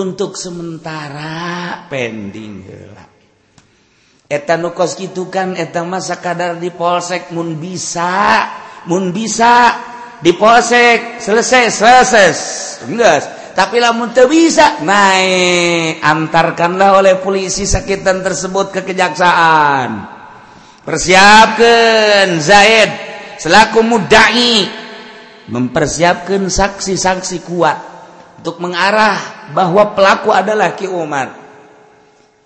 untuk 0.03 0.37
sementara. 0.37 1.89
Pending 1.89 2.55
hela 2.67 3.17
etan 4.27 4.67
nukos 4.67 4.99
gitu 4.99 5.31
kan 5.31 5.55
etang 5.55 5.87
masa 5.87 6.19
kadar 6.19 6.59
di 6.59 6.75
polsek 6.75 7.31
mun 7.31 7.63
bisa 7.63 8.43
mun 8.91 9.15
bisa 9.15 9.75
di 10.23 10.33
polsek. 10.35 11.21
Selesai 11.23 11.71
selesai. 11.71 12.29
Enggak. 12.89 13.23
Tapi 13.57 13.81
lamun 13.81 14.13
teu 14.13 14.29
bisa 14.29 14.85
naik. 14.85 16.05
Antarkanlah 16.05 17.01
oleh 17.01 17.17
polisi 17.21 17.65
sakitan 17.65 18.21
tersebut 18.21 18.69
ke 18.69 18.81
kejaksaan. 18.85 20.13
Persiapkan 20.85 22.37
Zaid 22.37 22.91
selaku 23.41 23.81
mudai. 23.81 24.85
Mempersiapkan 25.47 26.51
saksi-saksi 26.51 27.47
kuat 27.47 27.79
untuk 28.43 28.59
mengarah 28.59 29.36
bahwa 29.53 29.93
pelaku 29.95 30.33
adalah 30.33 30.75
Ki 30.75 30.89
Umar. 30.89 31.45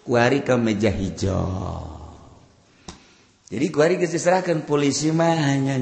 Kuari 0.05 0.43
ke 0.43 0.57
meja 0.59 0.91
hijau. 0.91 1.91
Jadi 3.51 3.67
kuari 3.75 3.99
diserahkan 3.99 4.63
polisi 4.63 5.11
mah 5.11 5.35
hanya 5.51 5.75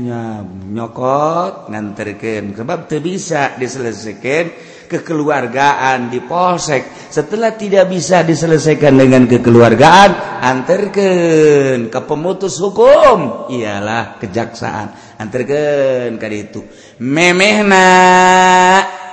nyokot 0.73 1.69
nganterkeun. 1.69 2.57
Sebab 2.57 2.89
teu 2.89 3.05
bisa 3.05 3.61
diselesaikan 3.61 4.45
kekeluargaan 4.89 6.09
di 6.09 6.25
polsek. 6.25 7.13
Setelah 7.13 7.53
tidak 7.61 7.93
bisa 7.93 8.25
diselesaikan 8.25 8.97
dengan 8.97 9.29
kekeluargaan 9.29 10.41
anterkeun 10.41 11.93
ke 11.93 12.01
pemutus 12.09 12.57
hukum. 12.57 13.53
Iyalah 13.53 14.17
kejaksaan. 14.17 15.21
Anterkeun 15.21 16.17
ka 16.17 16.29
itu 16.33 16.65
memehna 17.05 17.85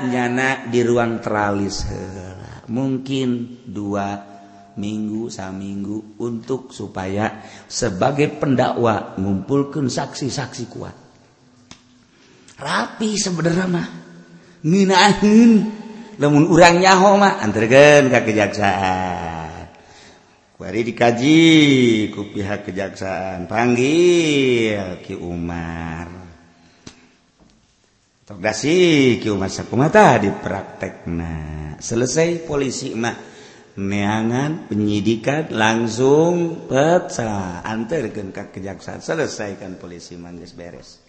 nyana 0.04 0.68
di 0.68 0.80
ruang 0.84 1.24
teralis 1.24 1.88
mungkin 2.68 3.62
dua 3.64 4.36
minggu 4.76 5.32
saminggu 5.32 6.20
untuk 6.20 6.76
supaya 6.76 7.44
sebagai 7.66 8.28
pendakwa 8.36 9.16
ngumpulkan 9.16 9.88
saksi-saksi 9.88 10.64
kuat. 10.68 10.96
Rapi 12.56 13.10
sebenarnya 13.20 13.68
mah. 13.68 13.88
Nginahin. 14.64 15.52
Namun 16.16 16.48
urang 16.48 16.80
nyaho 16.80 17.20
mah 17.20 17.44
antarkan 17.44 18.08
ke 18.08 18.20
kejaksaan. 18.32 19.68
Kuari 20.56 20.88
dikaji 20.88 21.44
ku 22.16 22.32
pihak 22.32 22.64
kejaksaan. 22.64 23.52
Panggil 23.52 25.04
Ki 25.04 25.20
Umar. 25.20 26.15
masa 29.38 29.62
di 30.18 30.30
praktek 30.34 31.06
nah 31.06 31.78
selesai 31.78 32.42
polisi 32.42 32.98
mah 32.98 33.14
neangan 33.78 34.66
penyidikan 34.66 35.54
langsung 35.54 36.66
pecah 36.66 37.62
antar 37.62 38.10
ke 38.10 38.26
kejaksaan 38.34 39.06
selesaikan 39.06 39.78
polisi 39.78 40.18
manggis 40.18 40.58
beres. 40.58 41.06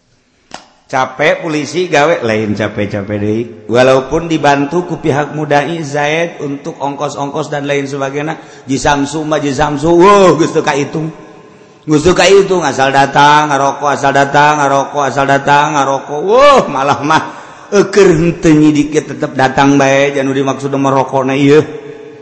Capek 0.86 1.40
polisi 1.40 1.88
gawe 1.88 2.20
lain 2.20 2.52
capek-capek 2.52 3.18
deh 3.18 3.40
walaupun 3.64 4.28
dibantu 4.28 4.84
ku 4.84 5.00
pihak 5.00 5.32
mudai 5.32 5.80
Zaid 5.82 6.44
untuk 6.44 6.76
ongkos-ongkos 6.76 7.48
dan 7.48 7.64
lain 7.64 7.88
sebagainya 7.88 8.38
jisam 8.68 9.08
suma 9.08 9.40
jisam 9.40 9.80
wow 9.80 10.36
geus 10.36 10.52
teu 10.52 10.62
itu 10.76 11.25
Gustu 11.86 12.18
ka 12.18 12.26
itu 12.26 12.50
ngasal 12.50 12.90
datang 12.90 13.46
ngarokok 13.46 13.94
asal 13.94 14.10
datang 14.10 14.58
ngarokok 14.58 15.06
asal 15.06 15.22
datang 15.22 15.78
ngarokok. 15.78 16.18
Wow 16.18 16.66
malah 16.66 16.98
mah 16.98 17.22
eker 17.70 18.10
hentenyi 18.10 18.74
dikit 18.74 19.14
tetep 19.14 19.38
datang 19.38 19.78
baik 19.78 20.18
janu 20.18 20.34
dimaksud 20.34 20.74
merokok 20.74 21.30
na 21.30 21.38
iya 21.38 21.62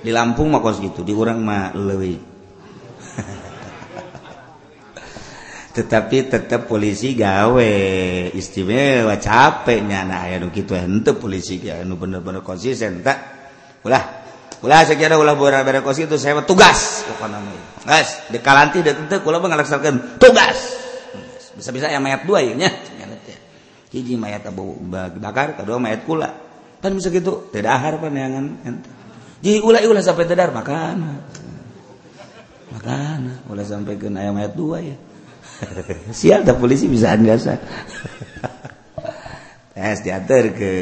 di 0.04 0.12
Lampung 0.12 0.52
mah 0.52 0.60
kos 0.60 0.84
gitu 0.84 1.00
di 1.00 1.16
orang 1.16 1.40
mah 1.40 1.72
lebih 1.80 2.12
tetapi 5.80 6.16
tetap 6.28 6.68
polisi 6.68 7.16
gawe. 7.16 7.72
Istimewa 8.36 9.16
capeknya 9.16 10.04
nah 10.04 10.28
ya 10.28 10.44
nu 10.44 10.52
gitu 10.52 10.76
ente 10.76 11.16
polisi 11.16 11.64
ya 11.64 11.80
nu 11.88 11.96
bener-bener 11.96 12.44
konsisten 12.44 13.00
tak 13.00 13.16
ulah. 13.80 14.23
Ulah 14.62 14.84
sekira 14.86 15.18
ulah 15.18 15.34
bener 15.34 15.64
bener 15.66 15.80
kos 15.82 15.98
itu 15.98 16.14
saya 16.20 16.38
tugas 16.46 17.02
pokoknya 17.10 17.38
guys 17.82 18.28
dekalanti 18.30 18.84
dek 18.84 19.08
ente 19.08 19.16
ulah 19.24 19.40
ngalaksanakeun 19.42 20.20
tugas 20.20 20.58
bisa-bisa 21.58 21.90
yang 21.90 22.04
mayat 22.04 22.22
dua 22.28 22.44
ya 22.44 22.70
hiji 23.94 24.18
mayat 24.18 24.46
abu 24.46 24.74
bakar 25.18 25.58
kedua 25.58 25.78
mayat 25.78 26.06
kula 26.06 26.30
kan 26.78 26.92
bisa 26.92 27.08
gitu 27.08 27.48
tidak 27.50 27.78
ahar 27.78 27.98
panjangan 27.98 28.60
ente 28.66 28.94
jadi 29.44 29.60
ulah-ulah 29.60 30.00
sampai 30.00 30.24
tedar 30.24 30.56
makan. 30.56 31.20
Makan, 32.72 33.44
ulah 33.52 33.66
sampai 33.68 34.00
ke 34.00 34.08
ayam 34.08 34.40
ayat 34.40 34.56
dua 34.56 34.80
ya. 34.80 34.96
Sial 36.16 36.48
tak 36.48 36.56
polisi 36.56 36.88
bisa 36.88 37.12
biasa. 37.12 37.52
Tes 39.76 40.00
diantar 40.00 40.48
ke 40.56 40.72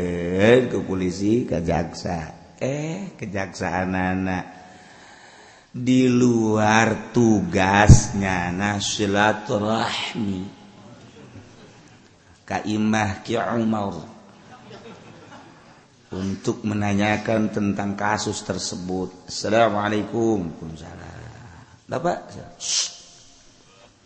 ke 0.70 0.78
polisi 0.86 1.42
ke 1.42 1.58
jaksa. 1.58 2.41
Eh 2.62 3.18
kejaksaan 3.18 3.90
anak 3.90 4.44
di 5.74 6.06
luar 6.06 7.10
tugasnya 7.10 8.54
nasilaturahmi 8.54 10.46
kaimah 12.46 13.26
ki 13.26 13.34
Umar 13.40 14.12
untuk 16.12 16.60
menanyakan 16.62 17.48
tentang 17.48 17.96
kasus 17.96 18.44
tersebut. 18.44 19.32
Assalamualaikum. 19.32 20.52
Waalaikumsalam. 20.60 21.88
Bapak? 21.88 22.18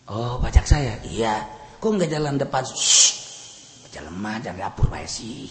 Oh, 0.07 0.39
pajak 0.39 0.71
saya? 0.71 1.03
Iya. 1.03 1.43
Kok 1.83 1.91
nggak 1.99 2.11
jalan 2.15 2.39
depan? 2.39 2.63
Shh. 2.63 3.11
Jalan 3.91 4.15
mah, 4.23 4.39
jalan 4.39 4.71
dapur 4.71 4.87
Pak 4.87 5.03
sih. 5.11 5.51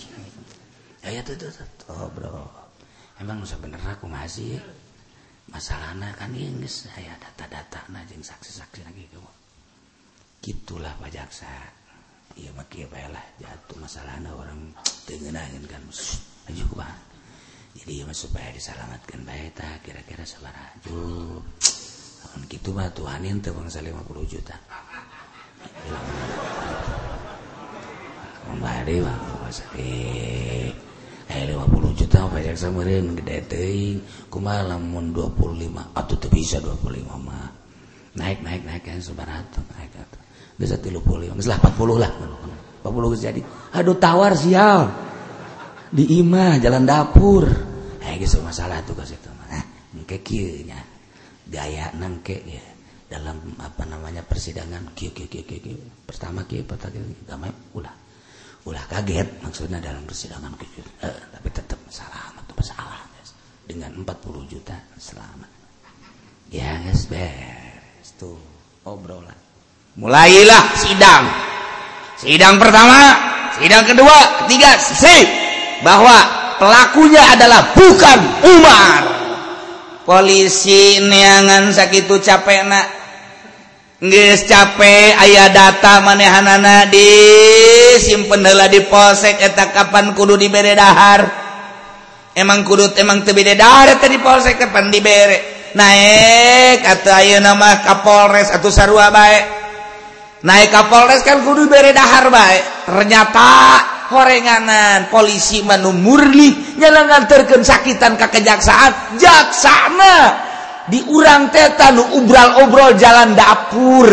Ya, 1.03 1.19
ya, 1.19 1.21
tuh, 1.27 1.35
tuh, 1.35 1.51
tuh. 1.51 1.67
Oh, 1.91 2.07
bro 2.15 2.54
emang 3.21 3.43
usah 3.43 3.59
bener 3.61 3.79
aku 3.79 4.07
masih 4.09 4.59
ya? 4.59 4.63
masalahnya 5.51 6.09
kan 6.17 6.33
ini 6.33 6.65
saya 6.65 7.15
data-data 7.21 7.85
najeng 7.93 8.23
saksi-saksi 8.25 8.81
lagi 8.83 9.05
gitu 9.07 9.21
gitulah 10.45 10.93
pak 11.01 11.09
jaksa. 11.09 11.49
Iya 12.37 12.53
maki 12.53 12.83
iya, 12.83 12.91
apa 12.91 13.17
lah 13.17 13.25
jatuh 13.41 13.81
masalahnya 13.81 14.29
orang 14.29 14.69
tengenangin 15.09 15.65
kan. 15.65 15.81
Aja 16.45 16.61
bah 16.77 16.93
jadi 17.75 18.05
ya 18.05 18.13
supaya 18.15 18.53
diselamatkan 18.53 19.25
baik 19.25 19.57
ya, 19.57 19.59
tak? 19.59 19.75
Kira-kira 19.83 20.23
sabar 20.23 20.53
aja. 20.53 20.85
Tahun 20.85 22.41
gitu 22.47 22.71
mah 22.71 22.87
Tuhanin 22.93 23.41
tuh 23.43 23.51
saya 23.67 23.91
50 23.91 24.31
juta. 24.31 24.55
Bang 28.45 28.59
Bari 28.61 29.01
bang, 29.01 29.21
bang, 29.41 30.75
Eh, 31.25 31.49
50 31.49 31.97
juta 31.97 32.29
pajak 32.29 32.53
samarin 32.53 33.17
gede 33.17 33.41
teuing 33.49 33.97
kumaha 34.29 34.77
lamun 34.77 35.09
25 35.09 35.97
atau 35.97 36.15
bisa 36.29 36.61
25 36.61 37.17
mah. 37.17 37.49
Naik 38.15 38.45
naik 38.45 38.61
naik 38.61 38.83
kan 38.85 39.01
sebarato 39.01 39.59
naik 39.73 39.91
atuh 39.97 40.21
bisa 40.55 40.77
35 40.77 41.33
geus 41.35 41.49
40 41.49 41.97
lah. 41.97 42.11
40 42.85 43.11
geus 43.11 43.21
jadi. 43.25 43.41
Aduh 43.73 43.97
tawar 43.97 44.37
sial. 44.37 44.93
Di 45.89 46.21
imah 46.21 46.61
jalan 46.61 46.85
dapur. 46.85 47.49
Eh 48.05 48.15
geus 48.21 48.37
masalah 48.45 48.85
tuh 48.85 48.93
geus 48.93 49.17
itu 49.17 49.29
mah. 49.33 49.49
Eh, 49.49 49.65
engke 49.97 50.21
kieu 50.21 50.61
nya. 50.61 50.77
Gaya 51.49 51.89
nangke 51.97 52.37
ya 52.45 52.63
dalam 53.05 53.37
apa 53.61 53.85
namanya 53.89 54.21
persidangan 54.21 54.93
kieu 54.93 55.09
kieu 55.09 55.29
kieu 55.29 55.45
kieu 55.45 55.77
pertama 56.05 56.45
kieu 56.45 56.61
patah 56.61 56.93
kieu 56.93 57.01
gamai 57.25 57.49
ulah. 57.73 58.04
Ulah 58.65 58.85
kaget 58.89 59.29
maksudnya 59.45 59.77
dalam 59.77 60.01
persidangan 60.09 60.57
kieu 60.57 60.81
eh, 61.05 61.17
tapi 61.29 61.47
tetap 61.53 61.77
selamat 61.89 62.43
tuh 62.49 62.57
masalah 62.57 63.05
dengan 63.65 63.91
40 64.05 64.45
juta 64.53 64.77
selamat. 64.97 65.49
Ya 66.53 66.77
guys 66.85 67.09
beres 67.09 68.13
tuh 68.15 68.37
obrolan. 68.85 69.35
Mulailah 69.97 70.77
sidang. 70.77 71.25
Sidang 72.21 72.61
pertama 72.61 73.17
sidang 73.57 73.83
kedua 73.83 74.45
ketiga 74.45 74.77
si 74.77 75.17
bahwa 75.81 76.15
pelakunya 76.61 77.23
adalah 77.33 77.73
bukan 77.73 78.19
Umar. 78.45 79.01
Polisi 80.05 81.01
neangan 81.01 81.73
sakit 81.73 82.05
capek 82.21 82.61
nak 82.69 83.04
nggis 84.05 84.45
capek 84.45 85.17
ayah 85.17 85.49
data 85.49 86.05
manehanana 86.05 86.85
disimpenla 86.93 88.69
di 88.69 88.85
polsek 88.85 89.41
eta 89.41 89.73
kapan 89.73 90.13
kudu 90.13 90.37
dibere 90.37 90.77
dahar? 90.77 91.25
Emang 92.35 92.61
kudut 92.61 92.93
emang 93.01 93.25
tebede 93.25 93.57
dahar 93.57 93.97
tadi 93.97 94.21
polsek 94.21 94.61
kapan 94.61 94.93
dibere? 94.93 95.73
Naik 95.75 96.87
kata 96.87 97.19
ayo 97.19 97.43
nama 97.43 97.83
kapolres 97.83 98.47
atau 98.47 98.71
sarua 98.71 99.11
baik 99.11 99.43
naik 100.47 100.71
kapolres 100.71 101.19
kan 101.25 101.43
kudu 101.43 101.67
bere 101.67 101.91
dahar 101.91 102.31
baik 102.31 102.87
ternyata 102.87 103.51
korenganan 104.07 105.11
polisi 105.11 105.65
manu 105.67 105.91
murni 105.91 106.79
nyalangan 106.79 107.27
terken 107.27 107.65
sakitan 107.65 108.15
kekejaksaan 108.15 109.19
jaksana. 109.19 110.44
diurang 110.91 111.49
nu 111.93 112.03
ubral 112.21 112.65
obrol 112.65 112.93
jalan 112.97 113.33
dapur. 113.33 114.09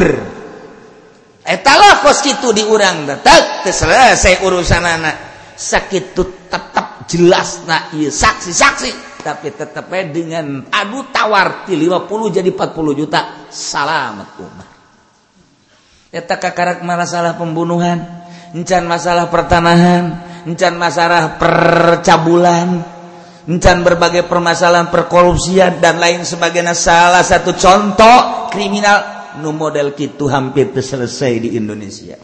Etalah 1.43 2.01
kos 2.07 2.23
itu 2.23 2.55
diurang 2.55 3.09
tetap 3.09 3.67
selesai 3.67 4.47
urusan 4.47 4.85
anak 4.87 5.17
sakit 5.59 6.05
tetap 6.15 7.07
jelas 7.11 7.67
na 7.67 7.91
saksi-saksi 7.93 9.21
tapi 9.23 9.55
tetapnya 9.55 10.03
dengan 10.11 10.67
adu 10.71 11.07
tawar 11.11 11.67
di 11.67 11.75
50 11.75 12.37
jadi 12.39 12.51
40 12.55 13.01
juta. 13.01 13.21
Salamat 13.51 14.29
umat 14.39 14.69
eta 16.13 16.37
kakarak 16.37 16.85
masalah 16.85 17.41
pembunuhan 17.41 18.05
encan 18.53 18.85
masalah 18.85 19.33
pertanahan 19.33 20.33
encan 20.45 20.77
masalah 20.77 21.41
percabulan. 21.41 22.92
encan 23.49 23.83
berbagai 23.83 24.31
permasalahan 24.31 24.91
perkorupsian 24.93 25.83
dan 25.83 25.99
lain 25.99 26.23
sebagainya. 26.23 26.75
Salah 26.77 27.25
satu 27.27 27.55
contoh 27.57 28.49
kriminal 28.53 29.23
nu 29.41 29.55
model 29.57 29.97
gitu 29.97 30.29
hampir 30.29 30.71
selesai 30.75 31.33
di 31.41 31.49
Indonesia. 31.57 32.19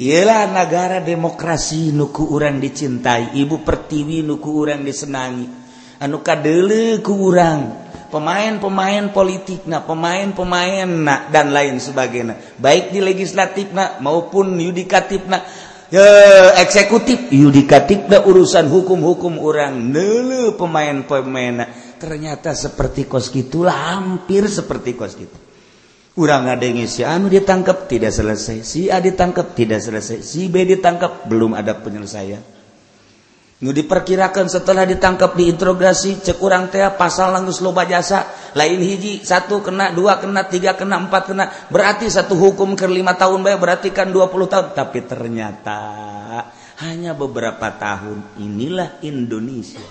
Ialah 0.00 0.48
negara 0.48 1.04
demokrasi 1.04 1.92
nuku 1.92 2.32
orang 2.32 2.56
dicintai 2.56 3.36
ibu 3.36 3.60
pertiwi 3.60 4.24
nuku 4.24 4.48
orang 4.48 4.80
disenangi. 4.80 5.44
Anu 6.00 6.24
kadele 6.24 7.04
ku 7.04 7.28
orang 7.28 7.92
pemain-pemain 8.08 9.12
politik 9.12 9.68
nah 9.68 9.84
pemain-pemain 9.84 10.88
nah 10.88 11.28
dan 11.28 11.52
lain 11.52 11.76
sebagainya. 11.76 12.56
Baik 12.56 12.96
di 12.96 13.04
legislatif 13.04 13.76
nah 13.76 14.00
maupun 14.00 14.56
yudikatif 14.56 15.28
nah 15.28 15.44
eksekutif. 16.60 17.34
Yudikatif 17.34 18.06
nah 18.06 18.22
urusan 18.22 18.70
hukum-hukum 18.70 19.42
orang. 19.42 19.90
Nele 19.90 20.54
pemain-pemain. 20.54 21.66
Ternyata 22.00 22.56
seperti 22.56 23.04
kos 23.04 23.28
gitu 23.28 23.66
hampir 23.66 24.48
seperti 24.48 24.96
kos 24.96 25.18
gitu. 25.18 25.36
Orang 26.20 26.50
ada 26.50 26.66
yang 26.66 26.84
si 26.90 27.06
anu 27.06 27.30
ditangkap? 27.30 27.86
Tidak 27.86 28.10
selesai. 28.10 28.66
Si 28.66 28.90
A 28.90 28.98
ditangkap? 28.98 29.54
Tidak 29.54 29.78
selesai. 29.78 30.20
Si 30.20 30.50
B 30.50 30.66
ditangkap? 30.66 31.26
Belum 31.30 31.54
ada 31.54 31.76
penyelesaian 31.76 32.59
diperkirakan 33.60 34.48
setelah 34.48 34.88
ditangkap 34.88 35.36
diintrogasi 35.36 36.24
cekurang 36.24 36.72
tea 36.72 36.88
pasal 36.96 37.36
langgus 37.36 37.60
loba 37.60 37.84
jasa. 37.84 38.24
Lain 38.56 38.80
hiji 38.80 39.20
satu 39.20 39.60
kena 39.60 39.92
dua 39.92 40.16
kena 40.16 40.48
tiga 40.48 40.72
kena 40.72 40.96
empat 40.96 41.22
kena. 41.28 41.44
Berarti 41.68 42.08
satu 42.08 42.40
hukum 42.40 42.72
ke 42.72 42.88
lima 42.88 43.12
tahun 43.12 43.44
baik 43.44 43.60
berarti 43.60 43.88
kan 43.92 44.08
dua 44.08 44.32
puluh 44.32 44.48
tahun. 44.48 44.72
Tapi 44.72 45.04
ternyata 45.04 45.80
hanya 46.80 47.12
beberapa 47.12 47.68
tahun. 47.76 48.40
Inilah 48.40 49.04
Indonesia. 49.04 49.84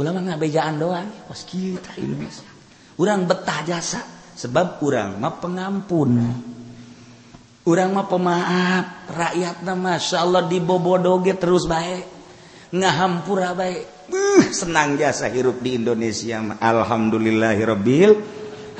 Ulama 0.00 0.24
ngabejaan 0.24 0.80
doang. 0.80 1.28
Pas 1.28 1.40
kita 1.44 2.00
Indonesia. 2.00 2.48
Orang 2.96 3.28
betah 3.28 3.60
jasa 3.68 4.00
sebab 4.32 4.80
orang 4.80 5.20
mah 5.20 5.36
pengampun 5.36 6.10
urangmah 7.68 8.08
pemaaf 8.08 9.12
rakyat 9.12 9.60
nama 9.60 10.00
Masya 10.00 10.24
Allah 10.24 10.48
dibobodoge 10.48 11.36
terus 11.36 11.68
baik 11.68 12.08
ngahampura 12.72 13.52
baik 13.52 14.08
uh, 14.08 14.42
senang 14.48 14.96
jasa 14.96 15.28
hirup 15.28 15.60
di 15.60 15.76
Indonesia 15.76 16.40
Alhamdulillahirobbil 16.40 18.10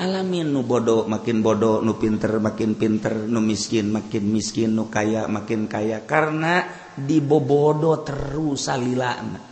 alamin. 0.01 0.47
Nu 0.49 0.65
bodoh 0.65 1.05
makin 1.05 1.45
bodoh 1.45 1.85
nu 1.85 2.01
pinter 2.01 2.41
makin 2.41 2.73
pinter 2.79 3.13
nu 3.29 3.43
miskin 3.43 3.93
makin 3.93 4.23
miskin 4.31 4.73
nu 4.73 4.89
kaya 4.89 5.29
makin 5.29 5.69
kaya. 5.69 6.01
Karena 6.07 6.65
dibobodo 6.97 8.01
terus 8.01 8.65
salilana 8.65 9.49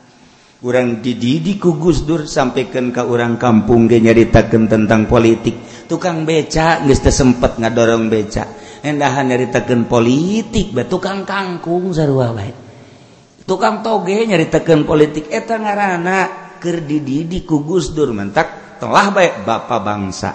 kurang 0.58 1.06
dididik 1.06 1.62
ku 1.62 1.78
Gusdur 1.78 2.26
sampaikan 2.26 2.90
ke 2.90 3.06
orang 3.06 3.38
kampung 3.38 3.86
ge 3.86 4.02
nyaritakan 4.02 4.66
tentang 4.66 5.06
politik. 5.06 5.86
Tukang 5.86 6.26
beca 6.26 6.82
geus 6.82 7.00
sempet 7.14 7.62
ngadorong 7.62 8.10
beca. 8.10 8.57
endahan 8.84 9.30
nyaritakeun 9.30 9.90
politik 9.90 10.74
bae 10.74 10.86
tukang 10.86 11.26
kangkung 11.26 11.94
sarua 11.94 12.34
bae. 12.34 12.52
Tukang 13.48 13.80
toge 13.80 14.28
nyaritakeun 14.28 14.84
politik 14.84 15.32
eta 15.32 15.56
ngaranna 15.56 16.52
keur 16.60 16.84
dididik 16.84 17.48
ku 17.48 17.64
Gus 17.64 17.96
Dur 17.96 18.12
mentak 18.12 18.80
telah 18.82 19.08
baik 19.14 19.48
bapak 19.48 19.80
bangsa. 19.80 20.32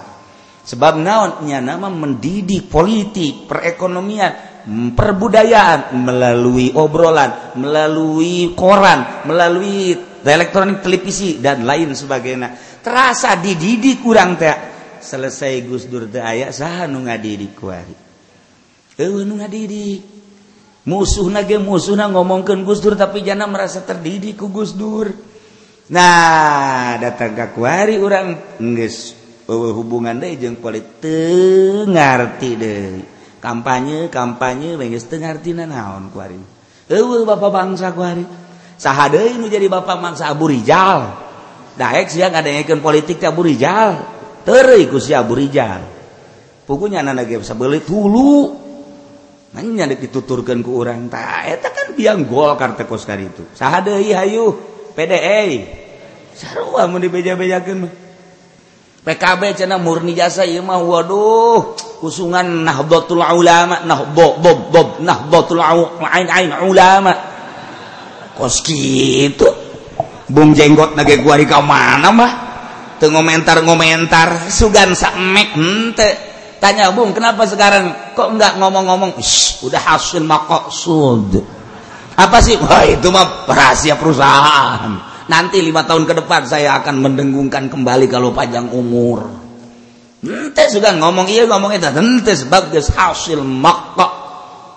Sebab 0.63 0.95
naon 0.97 1.43
nya 1.45 1.59
nama 1.59 1.91
mendidik 1.91 2.71
politik 2.71 3.51
perekonomian 3.51 4.65
perbudayaan 4.95 5.91
melalui 5.99 6.71
obrolan 6.71 7.59
melalui 7.59 8.55
koran 8.55 9.27
melalui 9.27 9.91
elektronik 10.23 10.79
televisi 10.79 11.37
dan 11.43 11.67
lain 11.67 11.91
sebagainya. 11.91 12.79
Terasa 12.79 13.35
dididik 13.37 14.01
kurang 14.01 14.39
teh. 14.39 14.71
Selesai 15.03 15.67
Gus 15.67 15.91
Dur 15.91 16.07
teh 16.07 16.23
aya 16.23 16.49
saha 16.55 16.87
nu 16.87 17.03
ngadidik 17.03 17.59
kuari 17.59 18.12
didik 18.97 20.01
musuh 20.83 21.31
nage 21.31 21.55
musuh 21.57 21.95
ngomongkan 21.95 22.67
Gus 22.67 22.83
Dur 22.83 22.99
tapi 22.99 23.23
jana 23.23 23.47
merasa 23.47 23.81
terdidik 23.81 24.37
ku 24.37 24.51
Gus 24.51 24.75
Dur. 24.75 25.09
Nah 25.91 26.95
datang 26.99 27.35
kakuari 27.35 27.99
orang 27.99 28.59
nges 28.59 29.15
hubungan 29.47 30.19
deh 30.19 30.39
jeng 30.39 30.55
politik 30.59 31.87
ngerti 31.87 32.49
deh 32.55 32.87
kampanye 33.43 34.07
kampanye 34.07 34.79
benges 34.79 35.07
tengarti 35.07 35.51
naon 35.51 36.07
kuari. 36.11 36.39
Eueuh 36.87 37.27
bapak 37.27 37.51
bangsa 37.51 37.91
kuari. 37.91 38.23
Saha 38.79 39.07
deui 39.07 39.39
nu 39.39 39.47
jadi 39.47 39.67
bapak 39.67 39.99
bangsa 39.99 40.31
Abu 40.31 40.51
Rijal. 40.51 41.11
Daek 41.73 42.11
sia 42.11 42.29
ngadengekeun 42.29 42.83
politik 42.83 43.19
teh 43.19 43.27
Abu 43.27 43.47
Rijal. 43.47 43.99
Teureui 44.43 44.91
ku 44.91 44.99
si 44.99 45.15
Abu 45.15 45.39
Rijal. 45.39 45.83
Pukunya 46.63 47.03
anak 47.03 47.27
ge 47.27 47.43
sabeulit 47.43 47.83
hulu 47.87 48.62
nya 49.53 49.85
dituturkan 49.85 50.65
ke 50.65 50.71
orang 50.73 51.13
ta 51.13 51.45
eta 51.45 51.69
kan 51.69 51.93
biang 51.93 52.25
gol 52.25 52.57
kartu 52.57 52.89
kos 52.89 53.05
kari 53.05 53.29
itu 53.29 53.45
sahadeui 53.53 54.09
hayu 54.09 54.57
PDE 54.97 55.43
sarua 56.33 56.89
mun 56.89 56.97
dibeja-bejakeun 56.97 57.85
PKB 59.03 59.59
cenah 59.59 59.83
murni 59.83 60.15
jasa 60.15 60.47
ieu 60.47 60.63
mah 60.63 60.79
waduh 60.79 61.75
kusungan 61.99 62.63
nahdlatul 62.63 63.19
ulama 63.19 63.83
nahdbo 63.83 64.39
bob 64.39 64.59
bob 64.71 64.89
nahdlatul 65.03 65.59
ain 65.59 66.27
ain 66.31 66.51
ulama. 66.63 67.11
Kos 68.39 68.63
kitu 68.63 69.45
bung 70.31 70.55
jenggot 70.55 70.95
nage 70.95 71.19
gua 71.19 71.35
di 71.35 71.45
mana 71.47 72.09
mah? 72.15 72.31
Teu 72.95 73.11
ngomentar-ngomentar 73.11 74.47
sugan 74.47 74.95
sak 74.95 75.19
mek 75.19 75.51
henteu. 75.51 76.32
Tanya 76.63 76.95
Bung 76.95 77.11
kenapa 77.11 77.43
sekarang 77.43 78.15
kok 78.15 78.31
enggak 78.31 78.55
ngomong-ngomong? 78.55 79.19
Udah 79.67 79.81
hasil 79.83 80.23
makok 80.23 80.71
sud. 80.71 81.43
Apa 82.15 82.39
sih? 82.39 82.55
Wah 82.55 82.87
itu 82.87 83.11
mah 83.11 83.43
rahasia 83.43 83.99
perusahaan. 83.99 85.11
Nanti 85.27 85.59
lima 85.59 85.83
tahun 85.83 86.07
ke 86.07 86.23
depan 86.23 86.47
saya 86.47 86.79
akan 86.79 87.03
mendengungkan 87.03 87.67
kembali 87.67 88.07
kalau 88.07 88.31
panjang 88.31 88.71
umur. 88.71 89.27
Ente 90.23 90.63
sudah 90.71 90.95
ngomong 90.95 91.27
iya 91.27 91.43
ngomong 91.43 91.75
itu. 91.75 91.83
Ente 91.91 92.31
sebagai 92.39 92.79
hasil 92.79 93.43
makok 93.43 94.11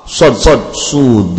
sud 0.02 0.34
sud. 0.34 0.62
Sud 0.74 1.36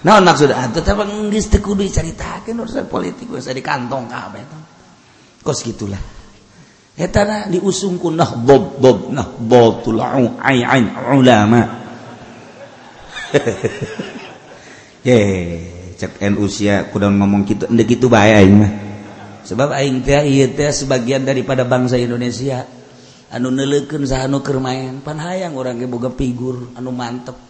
nah 0.00 0.16
maksud 0.16 0.48
itu 0.48 0.80
tapi 0.80 1.02
nggak 1.28 1.60
kudu 1.60 1.84
diceritakan 1.84 2.56
urusan 2.64 2.88
politik 2.88 3.28
bisa 3.28 3.52
di 3.52 3.60
kantong 3.60 4.08
kabeh 4.08 4.42
kos 5.44 5.60
gitulah 5.60 6.00
Etana 7.00 7.48
diusung 7.48 7.96
ku 7.96 8.12
nahdob 8.12 8.76
dob 8.76 9.08
nahdotul 9.08 10.04
ain 10.04 10.36
ain 10.44 10.84
ulama. 11.16 11.64
Ye, 15.08 15.16
cek 15.96 16.20
en 16.20 16.36
usia 16.36 16.92
kudu 16.92 17.08
ngomong 17.08 17.48
gitu 17.48 17.64
ende 17.72 17.88
gitu 17.88 18.12
bae 18.12 18.36
aing 18.36 18.52
mah. 18.52 18.72
Sebab 19.48 19.72
aing 19.72 20.04
teh 20.04 20.28
ieu 20.28 20.52
teh 20.52 20.68
sebagian 20.68 21.24
daripada 21.24 21.64
bangsa 21.64 21.96
Indonesia 21.96 22.68
anu 23.32 23.48
neuleukeun 23.48 24.04
sahanu 24.04 24.44
keur 24.44 24.60
main 24.60 25.00
pan 25.00 25.16
hayang 25.16 25.56
urang 25.56 25.80
ge 25.80 25.88
boga 25.88 26.12
figur 26.12 26.76
anu 26.76 26.92
mantep. 26.92 27.40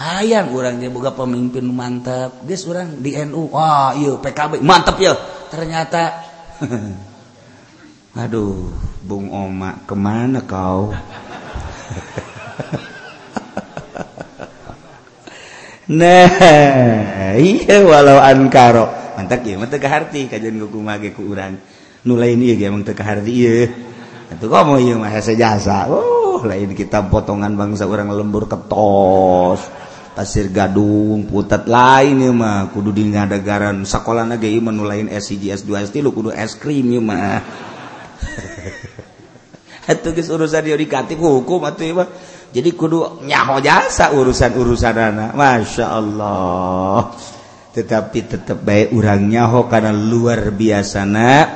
Hayang 0.00 0.48
urang 0.56 0.80
ge 0.80 0.88
boga 0.88 1.12
pemimpin 1.12 1.68
mantep. 1.68 2.40
Geus 2.48 2.64
urang 2.64 3.04
di 3.04 3.20
NU. 3.20 3.52
Wah, 3.52 3.92
ieu 4.00 4.16
PKB 4.16 4.64
mantep 4.64 4.96
ya. 4.96 5.12
Ternyata 5.52 6.24
Aduh, 8.16 8.72
Bung 9.04 9.28
Oma, 9.28 9.76
kemana 9.84 10.40
kau? 10.48 10.88
nah, 16.00 16.32
iya 17.36 17.84
walau 17.84 18.16
ankaro. 18.16 18.88
Mantap 19.20 19.44
ya, 19.44 19.60
mantap 19.60 19.84
ke 19.84 19.88
hati, 19.92 20.32
kajian 20.32 20.56
kuku 20.64 20.80
mage 20.80 21.12
ku 21.12 21.28
urang. 21.28 21.60
Nulain 22.08 22.40
iya, 22.40 22.56
emang 22.72 22.88
teka 22.88 23.04
hati 23.04 23.36
iya. 23.36 23.68
Itu 24.32 24.48
kau 24.48 24.64
mau 24.64 24.80
iya 24.80 24.96
bahasa 24.96 25.36
jasa. 25.36 25.84
Oh, 25.92 26.40
lain 26.40 26.72
kita 26.72 27.04
potongan 27.12 27.52
bangsa 27.52 27.84
orang 27.84 28.08
lembur 28.16 28.48
ketos. 28.48 29.60
Pasir 30.16 30.48
gadung, 30.48 31.28
putat 31.28 31.68
lain 31.68 32.16
ya 32.16 32.32
mah. 32.32 32.72
Kudu 32.72 32.96
di 32.96 33.12
ngadagaran 33.12 33.84
sekolah 33.84 34.24
nage 34.24 34.48
iya 34.48 34.64
menulain 34.64 35.04
SCG 35.12 35.52
S2 35.52 35.92
S3 35.92 36.00
kudu 36.08 36.32
es 36.32 36.56
krim 36.56 36.96
ya 36.96 37.04
mah. 37.04 37.44
Hatugis 39.86 40.26
urusan 40.26 40.66
yudikatif 40.66 41.14
hukum 41.14 41.62
atau 41.62 41.86
apa? 41.94 42.04
Jadi 42.50 42.70
kudu 42.74 43.22
nyaho 43.22 43.62
jasa 43.62 44.10
urusan-urusan 44.16 44.96
anak. 44.96 45.30
Masya 45.36 45.86
Allah. 45.86 47.14
Tetapi 47.76 48.18
tetap 48.24 48.64
baik 48.64 48.96
orang 48.96 49.28
nyaho 49.28 49.68
karena 49.70 49.92
luar 49.92 50.50
biasa 50.50 51.04
nak. 51.06 51.46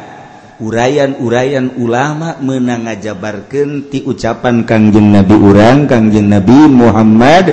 Urayan-urayan 0.61 1.81
ulama 1.81 2.37
menang 2.45 2.85
ngajabarkeun 2.85 3.89
ti 3.89 4.05
ucapan 4.05 4.69
kangjeng 4.69 5.09
Nabi 5.09 5.33
urang 5.41 5.89
kangjeng 5.89 6.29
Nabi 6.29 6.69
Muhammad 6.69 7.49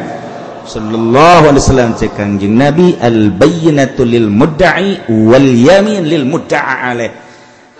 sallallahu 0.67 1.55
alaihi 1.55 1.63
wasallam 1.63 1.95
cek 1.95 2.11
kangjeng 2.19 2.59
Nabi 2.59 2.99
al 2.99 3.31
bayyinatu 3.31 4.03
lil 4.03 4.27
mudda'i 4.27 5.07
wal 5.07 5.47
yamin 5.47 6.03
lil 6.03 6.27
mudda'a 6.27 6.91
alaih 6.91 7.26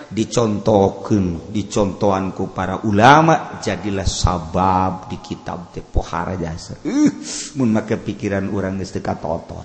dicontohkan 0.08 1.52
dicontohanku 1.52 2.52
para 2.56 2.80
ulama 2.88 3.60
jadilah 3.60 4.08
sabab 4.08 5.12
di 5.12 5.20
kitab 5.20 5.72
teh 5.72 5.84
pohara 5.84 6.36
jasa. 6.36 6.80
Uh, 6.84 7.12
mun 7.60 7.72
make 7.72 7.96
pikiran 8.00 8.48
orang 8.48 8.80
geus 8.80 8.92
teu 8.96 9.04
katotor. 9.04 9.64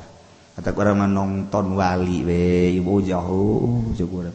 Kata 0.54 0.70
urang 0.78 1.02
mah 1.02 1.10
nonton 1.10 1.74
wali 1.74 2.22
we 2.22 2.78
ibu 2.78 3.02
jauh 3.02 3.89
jeung 3.98 4.30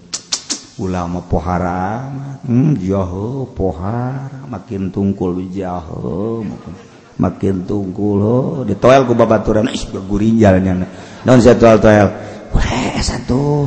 ulama 0.78 1.22
pohara 1.26 2.06
hmm, 2.46 2.78
jauh 2.82 3.50
pohara 3.50 4.46
makin 4.46 4.94
tungkul 4.94 5.42
jauh 5.50 6.42
makin 6.46 6.74
makin 7.18 7.66
tungkul 7.66 8.18
oh. 8.22 8.62
di 8.62 8.78
toel 8.78 9.02
ku 9.02 9.12
babaturan 9.18 9.66
ih 9.74 9.82
gurinjalnya 9.90 10.86
naon 11.26 11.42
satu 11.42 11.82
toel 11.82 12.08
wah 12.54 13.02
satu 13.02 13.66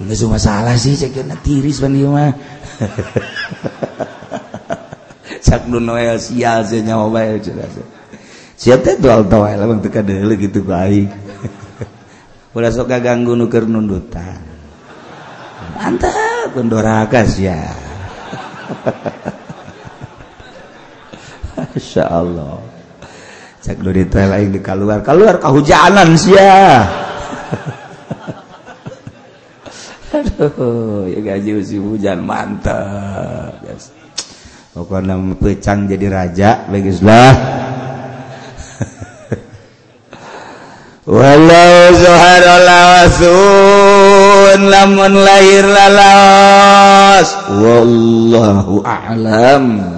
Mula 0.00 0.14
semua 0.16 0.40
salah 0.40 0.72
sih 0.80 0.96
cek 0.96 1.12
kena 1.12 1.36
tiris 1.44 1.84
pan 1.84 1.92
dia 1.92 2.08
mah. 2.08 2.32
Cak 5.42 5.66
noel 5.68 6.16
sial 6.16 6.64
sih 6.64 6.80
nyawa 6.80 7.12
bayar 7.12 7.36
jelas, 7.42 7.76
Siap 8.56 8.80
teh 8.80 8.96
al 9.04 9.28
tawai 9.28 9.58
lah 9.58 9.66
bang 9.68 9.84
teka 9.84 10.00
deuleu 10.00 10.38
kitu 10.38 10.64
ku 10.64 10.72
aing. 10.80 11.12
Udah 12.56 12.72
sok 12.72 12.88
ganggu 12.88 13.36
nuker 13.36 13.68
nundutan. 13.68 14.40
Mantap 15.76 16.56
pendoraka 16.56 17.28
ya, 17.36 17.60
Masya 21.56 22.04
Allah. 22.06 22.62
Cak 23.62 23.78
nu 23.78 23.94
lagi 23.94 24.50
di 24.50 24.58
keluar, 24.58 25.06
keluar 25.06 25.38
kehujanan 25.38 26.18
ya. 26.26 26.82
Aduh, 30.12 31.08
ya 31.08 31.24
gaji 31.24 31.56
usi 31.56 31.80
hujan 31.80 32.20
mantap. 32.20 33.64
Yes. 33.64 33.96
Pokoknya 34.76 35.16
pecang 35.40 35.88
jadi 35.88 36.12
raja, 36.12 36.68
bagislah. 36.68 37.32
Walau 41.08 41.96
zuhar 41.96 42.44
lawasun 42.60 44.60
lamun 44.68 45.16
lahir 45.16 45.64
lalas. 45.64 47.32
Wallahu 47.56 48.84
a'lam. 48.84 49.96